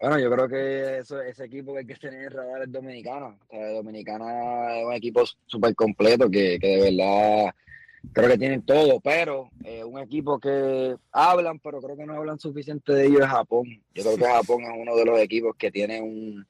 [0.00, 3.26] Bueno, yo creo que ese equipo que hay que tener en el radar es Dominicana.
[3.26, 7.54] O sea, Dominicana es un equipo súper completo que, que de verdad
[8.12, 12.38] creo que tienen todo, pero eh, un equipo que hablan, pero creo que no hablan
[12.38, 13.66] suficiente de ellos es Japón.
[13.94, 16.46] Yo creo que Japón es uno de los equipos que tiene un,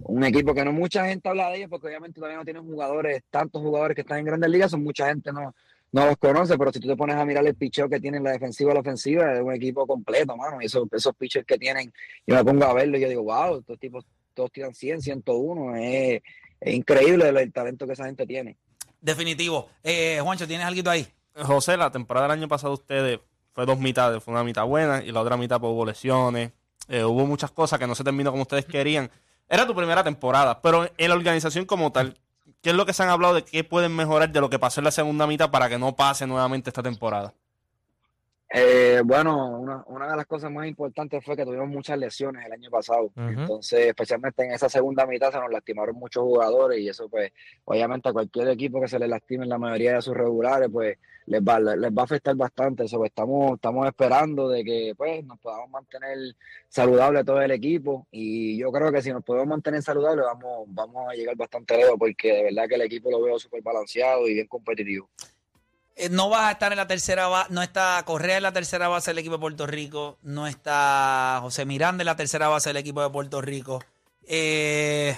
[0.00, 3.22] un equipo que no mucha gente habla de ellos porque obviamente todavía no tienen jugadores,
[3.30, 5.54] tantos jugadores que están en grandes ligas, son mucha gente no,
[5.94, 8.32] no los conoce, pero si tú te pones a mirar el picheo que tienen la
[8.32, 10.60] defensiva y la ofensiva, es un equipo completo, mano.
[10.60, 11.92] Y esos, esos pitchers que tienen,
[12.26, 14.04] yo me pongo a verlo y yo digo, wow, estos tipos
[14.34, 16.22] todos tiran 100, 101, es,
[16.60, 18.56] es increíble el, el talento que esa gente tiene.
[19.04, 19.68] Definitivo.
[19.82, 21.06] Eh, Juancho, ¿tienes algo ahí?
[21.36, 23.20] José, la temporada del año pasado de ustedes
[23.52, 24.24] fue dos mitades.
[24.24, 26.52] Fue una mitad buena y la otra mitad pues, hubo lesiones.
[26.88, 29.10] eh, hubo muchas cosas que no se terminó como ustedes querían.
[29.46, 32.16] Era tu primera temporada, pero en la organización como tal,
[32.62, 34.80] ¿qué es lo que se han hablado de qué pueden mejorar de lo que pasó
[34.80, 37.34] en la segunda mitad para que no pase nuevamente esta temporada?
[38.56, 42.52] Eh, bueno, una, una de las cosas más importantes fue que tuvimos muchas lesiones el
[42.52, 43.10] año pasado.
[43.16, 47.32] Entonces, especialmente en esa segunda mitad se nos lastimaron muchos jugadores y eso pues
[47.64, 51.42] obviamente a cualquier equipo que se le lastime la mayoría de sus regulares pues les
[51.42, 52.84] va, les va a afectar bastante.
[52.84, 56.16] Eso pues, estamos, estamos esperando de que pues nos podamos mantener
[56.68, 61.10] saludable todo el equipo y yo creo que si nos podemos mantener saludables vamos, vamos
[61.10, 64.34] a llegar bastante lejos porque de verdad que el equipo lo veo súper balanceado y
[64.34, 65.08] bien competitivo.
[65.96, 68.88] Eh, no vas a estar en la tercera base, no está Correa en la tercera
[68.88, 72.78] base del equipo de Puerto Rico, no está José Miranda en la tercera base del
[72.78, 73.84] equipo de Puerto Rico.
[74.26, 75.16] Eh,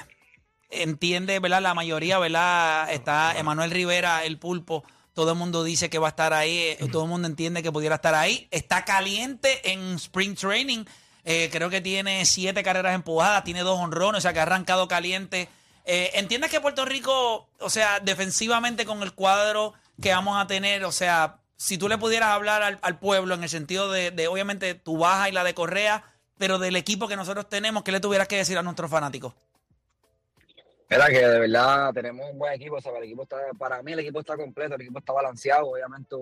[0.71, 1.63] entiende, ¿verdad?
[1.63, 2.93] La mayoría, ¿verdad?
[2.93, 4.85] Está Emanuel Rivera, el pulpo.
[5.15, 6.59] Todo el mundo dice que va a estar ahí.
[6.59, 8.49] eh, Todo el mundo entiende que pudiera estar ahí.
[8.51, 10.85] Está caliente en Spring Training.
[11.25, 14.89] Eh, creo que tiene siete carreras empujadas, tiene dos honrones, o sea que ha arrancado
[14.89, 15.49] caliente.
[15.87, 20.85] Eh, ¿Entiendes que Puerto Rico, o sea, defensivamente con el cuadro que vamos a tener,
[20.85, 24.29] o sea, si tú le pudieras hablar al, al pueblo en el sentido de, de,
[24.29, 26.05] obviamente, tu baja y la de Correa,
[26.39, 29.35] pero del equipo que nosotros tenemos, ¿qué le tuvieras que decir a nuestros fanáticos?
[30.89, 32.99] Mira que de verdad tenemos un buen equipo, ¿sabes?
[32.99, 36.15] El equipo está, para mí el equipo está completo, el equipo está balanceado, obviamente,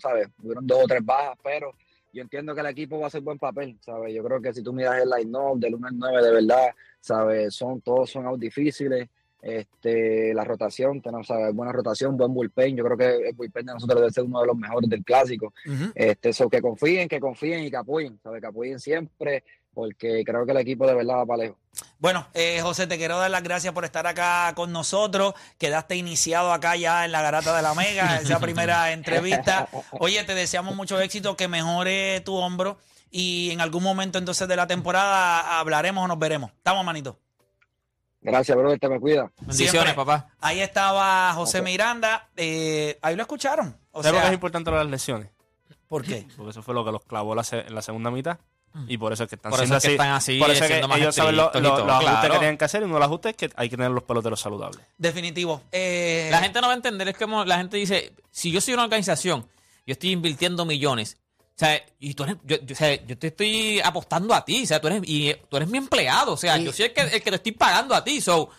[0.00, 0.28] ¿sabes?
[0.40, 1.74] Hubieron dos o tres bajas, pero
[2.12, 4.14] yo entiendo que el equipo va a hacer buen papel, ¿sabes?
[4.14, 6.68] Yo creo que si tú miras el line-up del 1 al 9, de verdad,
[7.00, 7.54] ¿sabes?
[7.54, 9.08] Son, todos son out difíciles,
[9.42, 11.52] este, la rotación, tenemos, ¿sabes?
[11.52, 14.46] Buena rotación, buen bullpen, yo creo que el bullpen de nosotros debe ser uno de
[14.46, 15.52] los mejores del clásico,
[15.94, 18.40] este, eso, que confíen, que confíen y que apoyen, ¿sabes?
[18.40, 19.42] Que apoyen siempre,
[19.74, 21.58] porque creo que el equipo de verdad va para lejos.
[21.98, 25.34] Bueno, eh, José, te quiero dar las gracias por estar acá con nosotros.
[25.58, 29.68] Quedaste iniciado acá ya en la Garata de la Mega, esa primera entrevista.
[29.98, 32.78] Oye, te deseamos mucho éxito, que mejore tu hombro
[33.10, 36.50] y en algún momento entonces de la temporada hablaremos o nos veremos.
[36.52, 37.18] Estamos, manito.
[38.22, 39.30] Gracias, brother, te me cuida.
[39.40, 40.28] Bendiciones, papá.
[40.40, 41.60] Ahí estaba José.
[41.62, 42.28] Miranda.
[42.36, 43.76] eh, ahí lo escucharon.
[43.90, 45.28] O ¿Sabes por qué es sea, importante las lesiones?
[45.88, 46.26] ¿por qué?
[46.36, 48.38] Porque eso fue lo que los clavó la se- en la segunda mitad.
[48.88, 50.64] Y por eso es que están Por eso siendo es que están así, Por eso
[50.64, 52.80] es que ellos saben lo- lo- los ajustes que tienen que hacer.
[52.80, 54.80] Y uno de los ajustes es que hay que tener los peloteros saludables.
[54.96, 55.60] Definitivo.
[55.72, 58.72] Eh, La gente no va a entender, es como la gente dice, si yo soy
[58.72, 59.46] una organización,
[59.86, 61.18] yo estoy invirtiendo millones,
[61.58, 64.66] sea, y tú eres, yo, yo- o sea, yo te estoy apostando a ti, o
[64.66, 67.10] sea, tú eres, y tú eres mi empleado, o sea, yo soy el que, el
[67.22, 68.50] que te estoy pagando a ti, so,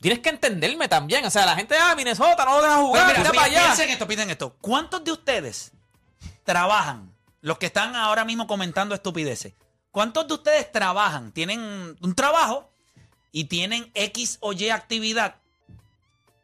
[0.00, 3.30] tienes que entenderme también, o sea, la gente, ah, Minnesota, no lo deja jugar, mira,
[3.32, 3.64] para allá.
[3.66, 4.56] piensen esto, piensen esto.
[4.60, 5.72] ¿Cuántos de ustedes
[6.44, 9.54] trabajan, los que están ahora mismo comentando estupideces,
[9.90, 12.70] cuántos de ustedes trabajan, tienen un trabajo
[13.32, 15.36] y tienen X o Y actividad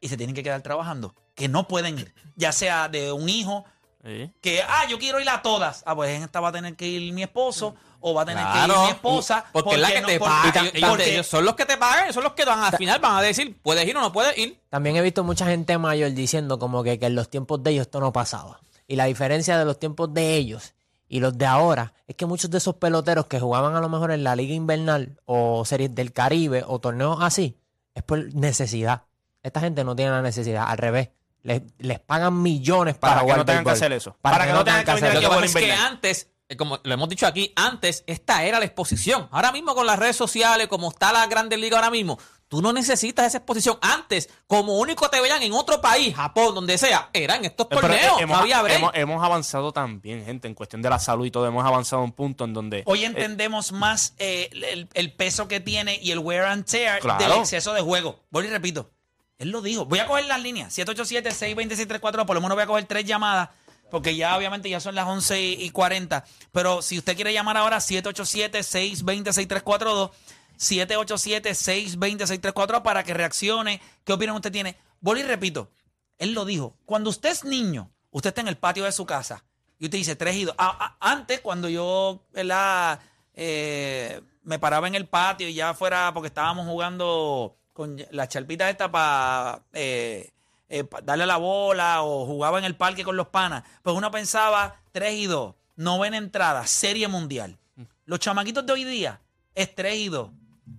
[0.00, 1.14] y se tienen que quedar trabajando?
[1.34, 3.64] Que no pueden ir, ya sea de un hijo,
[4.06, 4.30] ¿Sí?
[4.40, 5.82] que, ah, yo quiero ir a todas.
[5.84, 8.44] Ah, pues en esta va a tener que ir mi esposo o va a tener
[8.46, 9.44] que ir mi esposa.
[9.52, 10.60] porque es la que no- te paga.
[10.60, 13.00] Ellos, ellos- porque- ellos son los que te pagan, son los que van al final
[13.00, 14.60] van a decir, puedes ir o no puedes ir.
[14.68, 17.82] También he visto mucha gente mayor diciendo como que, que en los tiempos de ellos
[17.86, 18.60] esto no pasaba.
[18.86, 20.74] Y la diferencia de los tiempos de ellos
[21.08, 24.12] y los de ahora es que muchos de esos peloteros que jugaban a lo mejor
[24.12, 27.58] en la Liga Invernal o Series del Caribe o torneos así,
[27.94, 29.02] es por necesidad.
[29.42, 31.10] Esta gente no tiene la necesidad, al revés.
[31.46, 34.16] Les, les pagan millones para, Para que no tengan que hacer eso.
[34.20, 37.26] Para que no tengan que pasa bola es que antes, eh, como lo hemos dicho
[37.26, 39.28] aquí, antes esta era la exposición.
[39.30, 42.72] Ahora mismo con las redes sociales, como está la Grande Liga ahora mismo, tú no
[42.72, 43.78] necesitas esa exposición.
[43.80, 48.02] Antes, como único te veían en otro país, Japón, donde sea, eran estos Pero, torneos.
[48.04, 51.30] eh, no hemos, había hemos- hemos avanzado también, gente, en cuestión de la salud y
[51.30, 51.46] todo.
[51.46, 52.82] Hemos avanzado a un punto en donde.
[52.86, 57.22] Hoy entendemos más eh, el, el peso que tiene y el wear and tear Claro.
[57.24, 58.20] del exceso de juego.
[58.30, 58.90] Voy y repito.
[59.38, 59.84] Él lo dijo.
[59.84, 60.76] Voy a coger las líneas.
[60.78, 62.26] 787-626-342.
[62.26, 63.50] Por lo menos voy a coger tres llamadas.
[63.90, 66.24] Porque ya obviamente ya son las 11 y y 40.
[66.52, 70.10] Pero si usted quiere llamar ahora, 787-620-6342.
[70.58, 73.80] 787-620-6342 para que reaccione.
[74.04, 74.76] ¿Qué opinión usted tiene?
[75.02, 75.70] Y repito.
[76.18, 76.76] Él lo dijo.
[76.84, 79.44] Cuando usted es niño, usted está en el patio de su casa
[79.78, 80.54] y usted dice tres y dos.
[80.58, 82.24] Ah, ah, antes, cuando yo.
[83.34, 88.70] Eh, me paraba en el patio y ya fuera porque estábamos jugando con la charpita
[88.70, 89.62] esta para
[91.04, 95.14] darle la bola o jugaba en el parque con los panas, pues uno pensaba tres
[95.14, 97.58] y dos, novena entrada, serie mundial.
[98.06, 99.20] Los chamaquitos de hoy día
[99.54, 100.30] es tres y dos,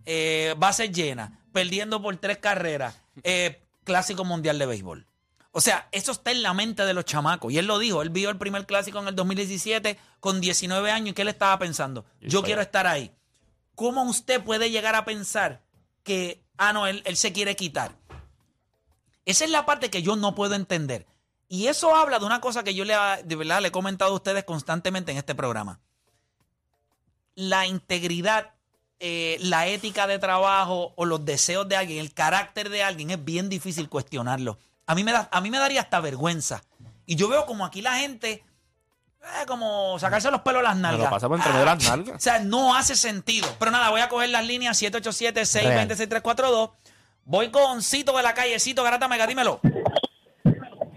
[0.05, 5.05] eh, base llena, perdiendo por tres carreras, eh, clásico mundial de béisbol.
[5.51, 7.51] O sea, eso está en la mente de los chamacos.
[7.51, 11.09] Y él lo dijo, él vio el primer clásico en el 2017 con 19 años
[11.09, 12.05] y ¿qué él estaba pensando?
[12.21, 13.11] Yo quiero estar ahí.
[13.75, 15.61] ¿Cómo usted puede llegar a pensar
[16.03, 17.95] que, ah, no, él, se quiere quitar?
[19.25, 21.05] Esa es la parte que yo no puedo entender.
[21.49, 24.15] Y eso habla de una cosa que yo le, de verdad le he comentado a
[24.15, 25.79] ustedes constantemente en este programa.
[27.35, 28.53] La integridad,
[28.99, 33.23] eh, la ética de trabajo o los deseos de alguien, el carácter de alguien es
[33.23, 34.57] bien difícil cuestionarlo.
[34.85, 36.63] A mí me, da, a mí me daría hasta vergüenza.
[37.05, 38.43] Y yo veo como aquí la gente,
[39.21, 41.03] eh, como sacarse los pelos de las Me nalgas.
[41.05, 42.23] lo pasa por entre medio de las O nalgas.
[42.23, 43.47] sea, no hace sentido.
[43.59, 46.71] Pero nada, voy a coger las líneas 787-620-6342.
[47.25, 48.59] Voy con Cito de la calle.
[48.59, 49.59] Cito, Garata Mega, dímelo.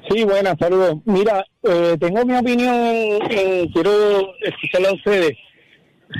[0.09, 0.97] Sí, buenas, saludos.
[1.05, 2.75] Mira, eh, tengo mi opinión,
[3.31, 5.37] eh, quiero escucharla a ustedes.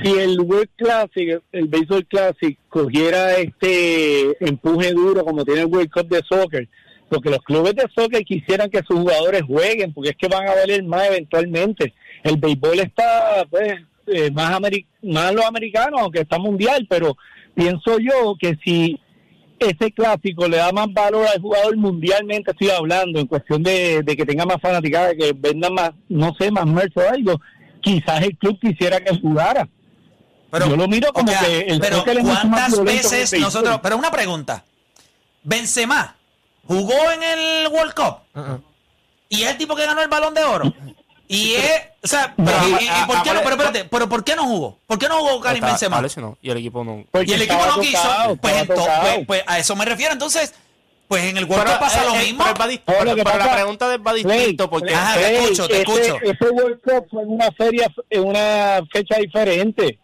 [0.01, 5.91] Si el World Classic, el Baseball Classic, cogiera este empuje duro como tiene el World
[5.91, 6.69] Cup de soccer,
[7.11, 10.55] porque los clubes de soccer quisieran que sus jugadores jueguen, porque es que van a
[10.55, 11.93] valer más eventualmente.
[12.23, 17.17] El béisbol está, pues, eh, más, ameri- más los americanos, aunque está mundial, pero
[17.53, 18.97] pienso yo que si
[19.59, 24.15] ese clásico le da más valor al jugador mundialmente, estoy hablando, en cuestión de, de
[24.15, 27.35] que tenga más fanaticada, que venda más, no sé, más merchandise.
[27.81, 29.67] Quizás el club quisiera que jugara.
[30.49, 33.79] Pero, Yo lo miro como o sea, que el pero ¿cuántas que veces nosotros...
[33.83, 34.63] Pero una pregunta.
[35.43, 36.15] Benzema
[36.67, 38.61] jugó en el World Cup Uh-uh.
[39.29, 40.73] y es el tipo que ganó el Balón de Oro.
[41.27, 41.71] Y es...
[42.03, 43.39] O sea, pero, y- y- y por qué no?
[43.41, 44.79] Pero espérate, pero ¿por qué no jugó?
[44.87, 46.03] ¿Por qué no jugó Karim Benzema?
[46.41, 47.05] y el equipo no.
[47.11, 48.01] Porque Y el equipo no quiso.
[48.01, 50.11] tocado, pues, entonces, pues, pues a eso me refiero.
[50.11, 50.53] Entonces,
[51.07, 52.43] pues en el World Cup pasa eh, lo eh, mismo.
[53.23, 56.17] pero la pregunta va distinto porque Ajá, te escucho, te ese, escucho.
[56.23, 59.99] Ese World Cup fue en una feria, en una fecha diferente.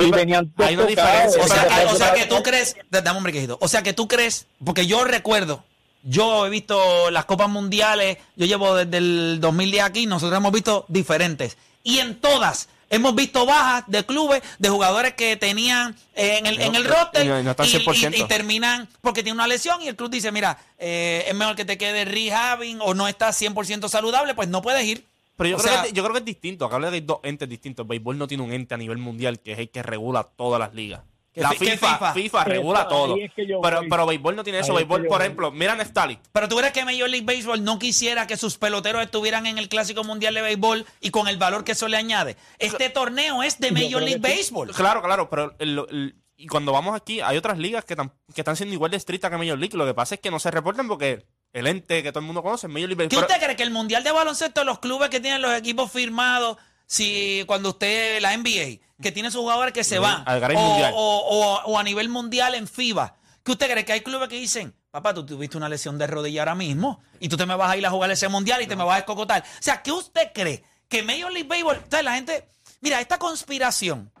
[0.00, 1.40] Y venían hay una diferencia.
[1.42, 3.58] O sea, o sea que tú crees, dame un brequejito.
[3.60, 5.62] O sea que tú crees, porque yo recuerdo,
[6.04, 10.84] yo he visto las Copas Mundiales, yo llevo desde el 2010 aquí, nosotros hemos visto
[10.88, 11.56] diferentes.
[11.82, 16.60] Y en todas hemos visto bajas de clubes, de jugadores que tenían eh, en el,
[16.60, 18.16] en el No, roster y no- y no están y- 100%.
[18.16, 21.56] y- y terminan porque tiene una lesión y el club dice, mira, eh, es mejor
[21.56, 25.04] que te quede rehabbing o no estás 100% saludable, pues no puedes ir.
[25.36, 26.64] Pero yo, creo sea, que, yo creo que es distinto.
[26.64, 27.82] Acá habla de dos entes distintos.
[27.84, 30.60] El béisbol no tiene un ente a nivel mundial que es el que regula todas
[30.60, 31.00] las ligas.
[31.34, 32.14] ¿Qué La fi- qué FIFA, FIFA?
[32.14, 33.16] FIFA, regula todo.
[33.16, 33.88] es que Pero, voy.
[33.90, 34.70] pero béisbol no tiene eso.
[34.76, 35.24] Ahí es que Béisbol, por voy.
[35.26, 36.18] ejemplo, mira a Neftali.
[36.32, 39.68] Pero tú crees que Major League Baseball no quisiera que sus peloteros estuvieran en el
[39.68, 42.36] Clásico Mundial de Béisbol y con el valor que eso le añade.
[42.60, 44.36] Este torneo es de Major League sí.
[44.36, 44.70] Baseball.
[44.70, 48.40] Claro, claro, pero el- el- y cuando vamos aquí, hay otras ligas que, tan- que
[48.40, 49.76] están siendo igual de estrictas que Major League.
[49.76, 52.42] Lo que pasa es que no se reportan porque el ente que todo el mundo
[52.44, 53.24] conoce es Major League ¿Qué Baseball.
[53.30, 57.42] usted cree que el Mundial de Baloncesto, los clubes que tienen los equipos firmados, si
[57.46, 60.92] cuando usted, la NBA, que tiene sus jugadores que se van, al o, Garay Mundial.
[60.94, 61.18] o-
[61.66, 64.74] o- o a nivel mundial en FIBA, ¿qué usted cree que hay clubes que dicen,
[64.90, 67.76] papá, tú tuviste una lesión de rodilla ahora mismo y tú te me vas a
[67.76, 69.42] ir a jugar ese mundial y te me vas a escocotar?
[69.42, 70.62] O sea, ¿qué usted cree?
[70.88, 72.46] Que Major League Baseball, o sea, la gente,
[72.80, 74.12] mira, esta conspiración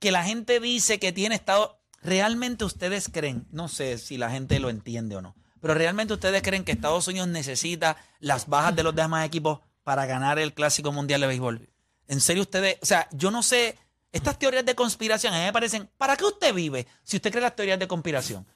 [0.00, 4.58] que la gente dice que tiene estado, realmente ustedes creen, no sé si la gente
[4.58, 8.82] lo entiende o no, pero realmente ustedes creen que Estados Unidos necesita las bajas de
[8.82, 11.68] los demás equipos para ganar el Clásico Mundial de Béisbol.
[12.08, 13.76] En serio ustedes, o sea, yo no sé,
[14.12, 17.42] estas teorías de conspiración a mí me parecen, ¿para qué usted vive si usted cree
[17.42, 18.46] las teorías de conspiración?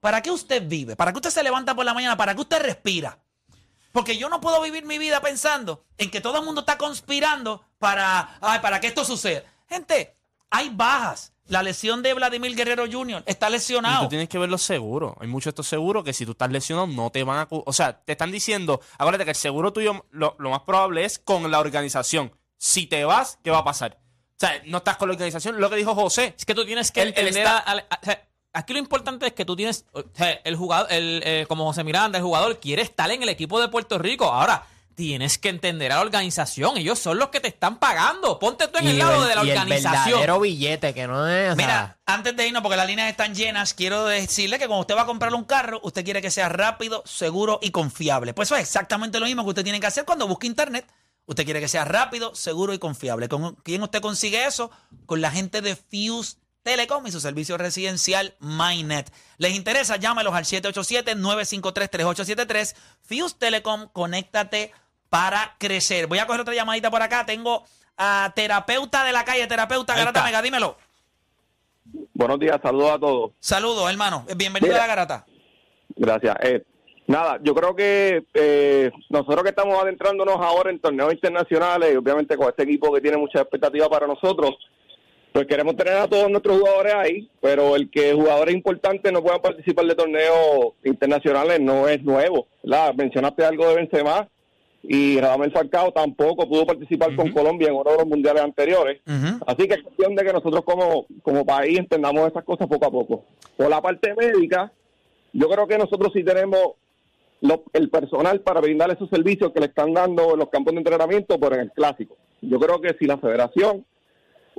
[0.00, 0.94] ¿Para qué usted vive?
[0.96, 2.16] ¿Para qué usted se levanta por la mañana?
[2.16, 3.18] ¿Para qué usted respira?
[3.92, 7.64] Porque yo no puedo vivir mi vida pensando en que todo el mundo está conspirando
[7.78, 9.42] para, ay, para que esto suceda.
[9.68, 10.16] Gente,
[10.50, 11.32] hay bajas.
[11.46, 13.22] La lesión de Vladimir Guerrero Jr.
[13.24, 14.02] está Y lesionado.
[14.02, 15.16] tú tienes que verlo seguro.
[15.18, 17.48] Hay muchos de estos seguros que si tú estás lesionado no te van a...
[17.50, 21.18] O sea, te están diciendo, acuérdate que el seguro tuyo lo, lo más probable es
[21.18, 22.36] con la organización.
[22.58, 23.98] Si te vas, ¿qué va a pasar?
[24.40, 25.60] O sea, no estás con la organización.
[25.60, 26.34] Lo que dijo José.
[26.38, 28.22] Es que tú tienes que entender está- a- a- a- o sea,
[28.52, 31.82] aquí lo importante es que tú tienes o sea, el jugador, el, eh, como José
[31.82, 34.26] Miranda, el jugador quiere estar en el equipo de Puerto Rico.
[34.32, 36.76] Ahora, tienes que entender a la organización.
[36.76, 38.38] Ellos son los que te están pagando.
[38.38, 40.04] Ponte tú en el lado el- de la y el organización.
[40.06, 41.52] verdadero billete, que no es.
[41.52, 44.80] o sea, Mira, antes de irnos, porque las líneas están llenas, quiero decirle que cuando
[44.82, 48.34] usted va a comprar un carro, usted quiere que sea rápido, seguro y confiable.
[48.34, 50.84] Pues eso es exactamente lo mismo que usted tiene que hacer cuando busca internet.
[51.28, 53.28] Usted quiere que sea rápido, seguro y confiable.
[53.28, 54.70] ¿Con quién usted consigue eso?
[55.04, 59.12] Con la gente de Fuse Telecom y su servicio residencial MyNet.
[59.36, 59.96] ¿Les interesa?
[59.96, 62.74] Llámelos al 787-953-3873.
[63.02, 64.72] Fuse Telecom, conéctate
[65.10, 66.06] para crecer.
[66.06, 67.26] Voy a coger otra llamadita por acá.
[67.26, 67.62] Tengo
[67.98, 70.24] a terapeuta de la calle, terapeuta Garata.
[70.24, 70.78] Mega, dímelo.
[72.14, 73.32] Buenos días, saludos a todos.
[73.38, 74.24] Saludos, hermano.
[74.34, 74.84] Bienvenido Mira.
[74.84, 75.26] a la garata.
[75.94, 76.34] Gracias.
[76.40, 76.64] Eh,
[77.08, 82.36] nada, yo creo que eh, nosotros que estamos adentrándonos ahora en torneos internacionales, y obviamente
[82.36, 84.56] con este equipo que tiene mucha expectativa para nosotros,
[85.32, 89.40] pues queremos tener a todos nuestros jugadores ahí, pero el que jugadores importantes no puedan
[89.40, 92.46] participar de torneos internacionales no es nuevo.
[92.62, 92.94] ¿verdad?
[92.94, 94.28] Mencionaste algo de Benzema
[94.82, 99.00] y Radamel Falcao tampoco pudo participar con Colombia en uno de los mundiales anteriores.
[99.46, 102.90] Así que es cuestión de que nosotros como, como país entendamos estas cosas poco a
[102.90, 103.24] poco.
[103.56, 104.72] Por la parte médica,
[105.32, 106.74] yo creo que nosotros sí tenemos
[107.40, 110.78] lo- el personal para brindar esos servicios que le están dando en los campos de
[110.80, 112.16] entrenamiento, pero en el clásico.
[112.40, 113.84] Yo creo que si la federación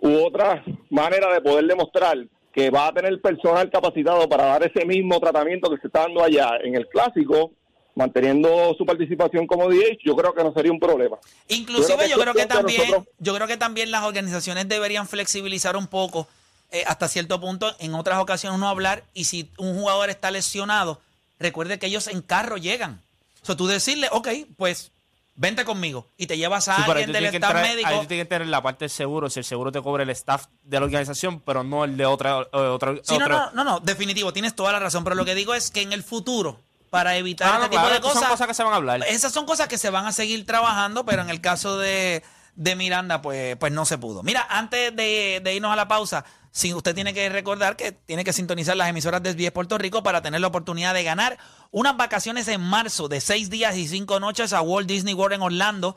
[0.02, 2.18] u otra manera de poder demostrar
[2.54, 6.24] que va a tener personal capacitado para dar ese mismo tratamiento que se está dando
[6.24, 7.52] allá en el clásico,
[7.96, 11.18] manteniendo su participación como DH, yo creo que no sería un problema.
[11.50, 15.88] Inclusive Yo creo que también, nosotros- yo creo que también las organizaciones deberían flexibilizar un
[15.88, 16.28] poco
[16.72, 17.68] eh, hasta cierto punto.
[17.80, 21.02] En otras ocasiones uno hablar y si un jugador está lesionado,
[21.40, 23.02] recuerde que ellos en carro llegan.
[23.42, 24.92] O sea, tú decirle, ok, pues
[25.36, 27.88] vente conmigo y te llevas a Sí, alguien del staff entrar- médico.
[27.88, 30.10] ahí tú tienes que tener la parte del seguro, si el seguro te cobra el
[30.10, 32.42] staff de la organización, pero no el de otra.
[32.42, 35.36] eh, otra Sí, no, no, no, no, definitivo, tienes toda la razón, pero lo que
[35.36, 36.60] digo es que en el futuro,
[36.90, 39.04] para evitar Ah, este tipo claro, de cosas, son cosas que se van a hablar.
[39.08, 42.22] Esas son cosas que se van a seguir trabajando, pero en el caso de,
[42.56, 44.24] de Miranda, pues, pues no se pudo.
[44.24, 48.24] Mira, antes de, de irnos a la pausa, si usted tiene que recordar que tiene
[48.24, 51.38] que sintonizar las emisoras de SBS Puerto Rico para tener la oportunidad de ganar
[51.72, 55.42] unas vacaciones en marzo de seis días y cinco noches a Walt Disney World en
[55.42, 55.96] Orlando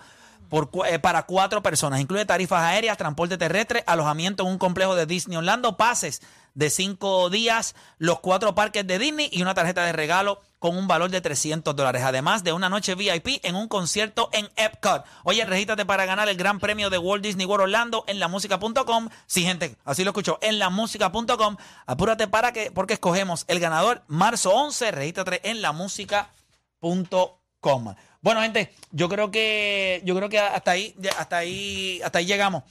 [0.49, 2.01] por, eh, para cuatro personas.
[2.01, 6.21] Incluye tarifas aéreas, transporte terrestre, alojamiento en un complejo de Disney Orlando, pases
[6.55, 10.87] de cinco días, los cuatro parques de Disney y una tarjeta de regalo con un
[10.87, 12.05] valor de 300 dólares.
[12.05, 15.05] Además de una noche VIP en un concierto en Epcot.
[15.25, 19.09] Oye, regístrate para ganar el gran premio de Walt Disney World Orlando en lamusica.com.
[19.27, 21.57] Sí, gente, así lo escuchó, en lamusica.com.
[21.85, 24.93] Apúrate para que, porque escogemos el ganador marzo 11.
[24.93, 27.95] Regístrate en lamusica.com.
[28.21, 32.63] Bueno, gente, yo creo que yo creo que hasta ahí hasta ahí hasta ahí llegamos.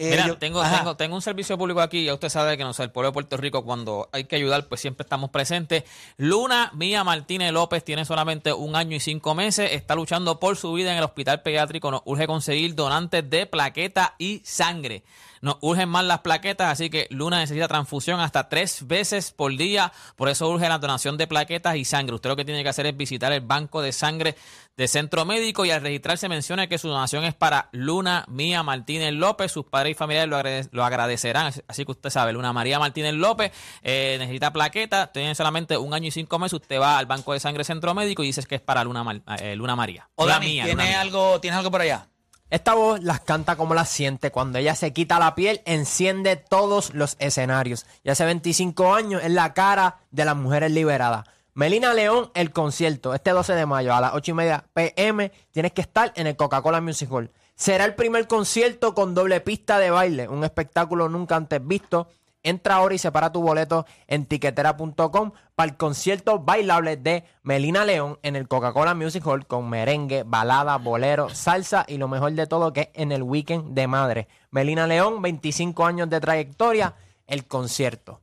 [0.00, 2.04] Eh, Mira, yo- tengo, tengo, tengo un servicio público aquí.
[2.04, 4.66] Ya usted sabe que no sé, el pueblo de Puerto Rico, cuando hay que ayudar,
[4.68, 5.82] pues siempre estamos presentes.
[6.16, 9.72] Luna Mía Martínez López tiene solamente un año y cinco meses.
[9.72, 11.90] Está luchando por su vida en el hospital pediátrico.
[11.90, 15.02] Nos urge conseguir donantes de plaqueta y sangre.
[15.40, 19.92] Nos urgen más las plaquetas, así que Luna necesita transfusión hasta tres veces por día.
[20.16, 22.16] Por eso urge la donación de plaquetas y sangre.
[22.16, 24.34] Usted lo que tiene que hacer es visitar el banco de sangre
[24.76, 29.12] de Centro Médico y al registrarse menciona que su donación es para Luna Mía Martínez
[29.12, 29.52] López.
[29.52, 31.52] Sus padres y familiares lo, agrade- lo agradecerán.
[31.68, 35.12] Así que usted sabe, Luna María Martínez López eh, necesita plaqueta.
[35.12, 36.54] Tiene solamente un año y cinco meses.
[36.60, 39.22] Usted va al banco de sangre Centro Médico y dices que es para Luna, Mar-
[39.40, 40.08] eh, Luna María.
[40.16, 41.00] O Dani, Mía, Luna ¿tienes Mía.
[41.00, 42.06] algo, ¿tienes algo por allá?
[42.50, 44.30] Esta voz las canta como las siente.
[44.30, 47.84] Cuando ella se quita la piel, enciende todos los escenarios.
[48.04, 51.26] Y hace 25 años es la cara de las mujeres liberadas.
[51.52, 55.30] Melina León, el concierto, este 12 de mayo a las 8 y media pm.
[55.50, 57.30] Tienes que estar en el Coca-Cola Music Hall.
[57.58, 62.06] Será el primer concierto con doble pista de baile, un espectáculo nunca antes visto.
[62.44, 68.20] Entra ahora y separa tu boleto en tiquetera.com para el concierto bailable de Melina León
[68.22, 72.72] en el Coca-Cola Music Hall con merengue, balada, bolero, salsa y lo mejor de todo
[72.72, 74.28] que es en el weekend de madre.
[74.52, 76.94] Melina León, 25 años de trayectoria,
[77.26, 78.20] el concierto.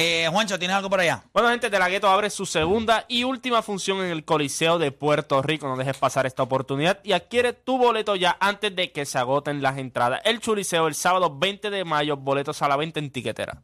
[0.00, 1.24] Eh, Juancho, ¿tienes algo por allá?
[1.32, 4.92] Bueno, gente, De La Gueto abre su segunda y última función en el Coliseo de
[4.92, 5.66] Puerto Rico.
[5.66, 9.60] No dejes pasar esta oportunidad y adquiere tu boleto ya antes de que se agoten
[9.60, 10.20] las entradas.
[10.24, 13.60] El Chuliceo el sábado 20 de mayo, boletos a la venta en tiquetera.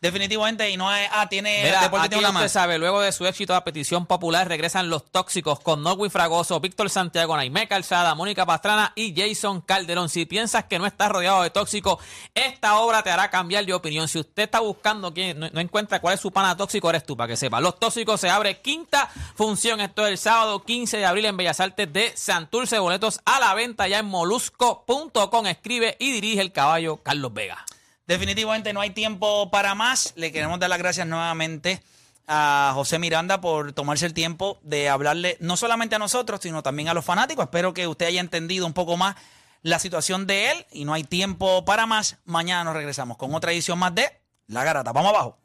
[0.00, 1.08] Definitivamente, y no es.
[1.12, 1.62] Ah, tiene.
[1.62, 2.52] Mira, Deporte aquí tiene una usted más.
[2.52, 6.88] sabe, luego de su éxito a petición popular, regresan los tóxicos con Norwin Fragoso, Víctor
[6.88, 10.08] Santiago, Naimé Calzada, Mónica Pastrana y Jason Calderón.
[10.08, 11.98] Si piensas que no estás rodeado de tóxicos,
[12.34, 14.08] esta obra te hará cambiar de opinión.
[14.08, 17.14] Si usted está buscando quién, no, no encuentra cuál es su pana tóxico, eres tú,
[17.14, 17.60] para que sepa.
[17.60, 19.82] Los tóxicos se abre quinta función.
[19.82, 22.78] Esto es el sábado 15 de abril en Bellas Artes de Santurce.
[22.78, 25.46] Boletos a la venta ya en molusco.com.
[25.46, 27.66] Escribe y dirige el caballo Carlos Vega.
[28.10, 30.14] Definitivamente no hay tiempo para más.
[30.16, 31.80] Le queremos dar las gracias nuevamente
[32.26, 36.88] a José Miranda por tomarse el tiempo de hablarle no solamente a nosotros, sino también
[36.88, 37.44] a los fanáticos.
[37.44, 39.14] Espero que usted haya entendido un poco más
[39.62, 42.16] la situación de él y no hay tiempo para más.
[42.24, 44.10] Mañana nos regresamos con otra edición más de
[44.48, 44.92] La Garata.
[44.92, 45.38] Vamos abajo.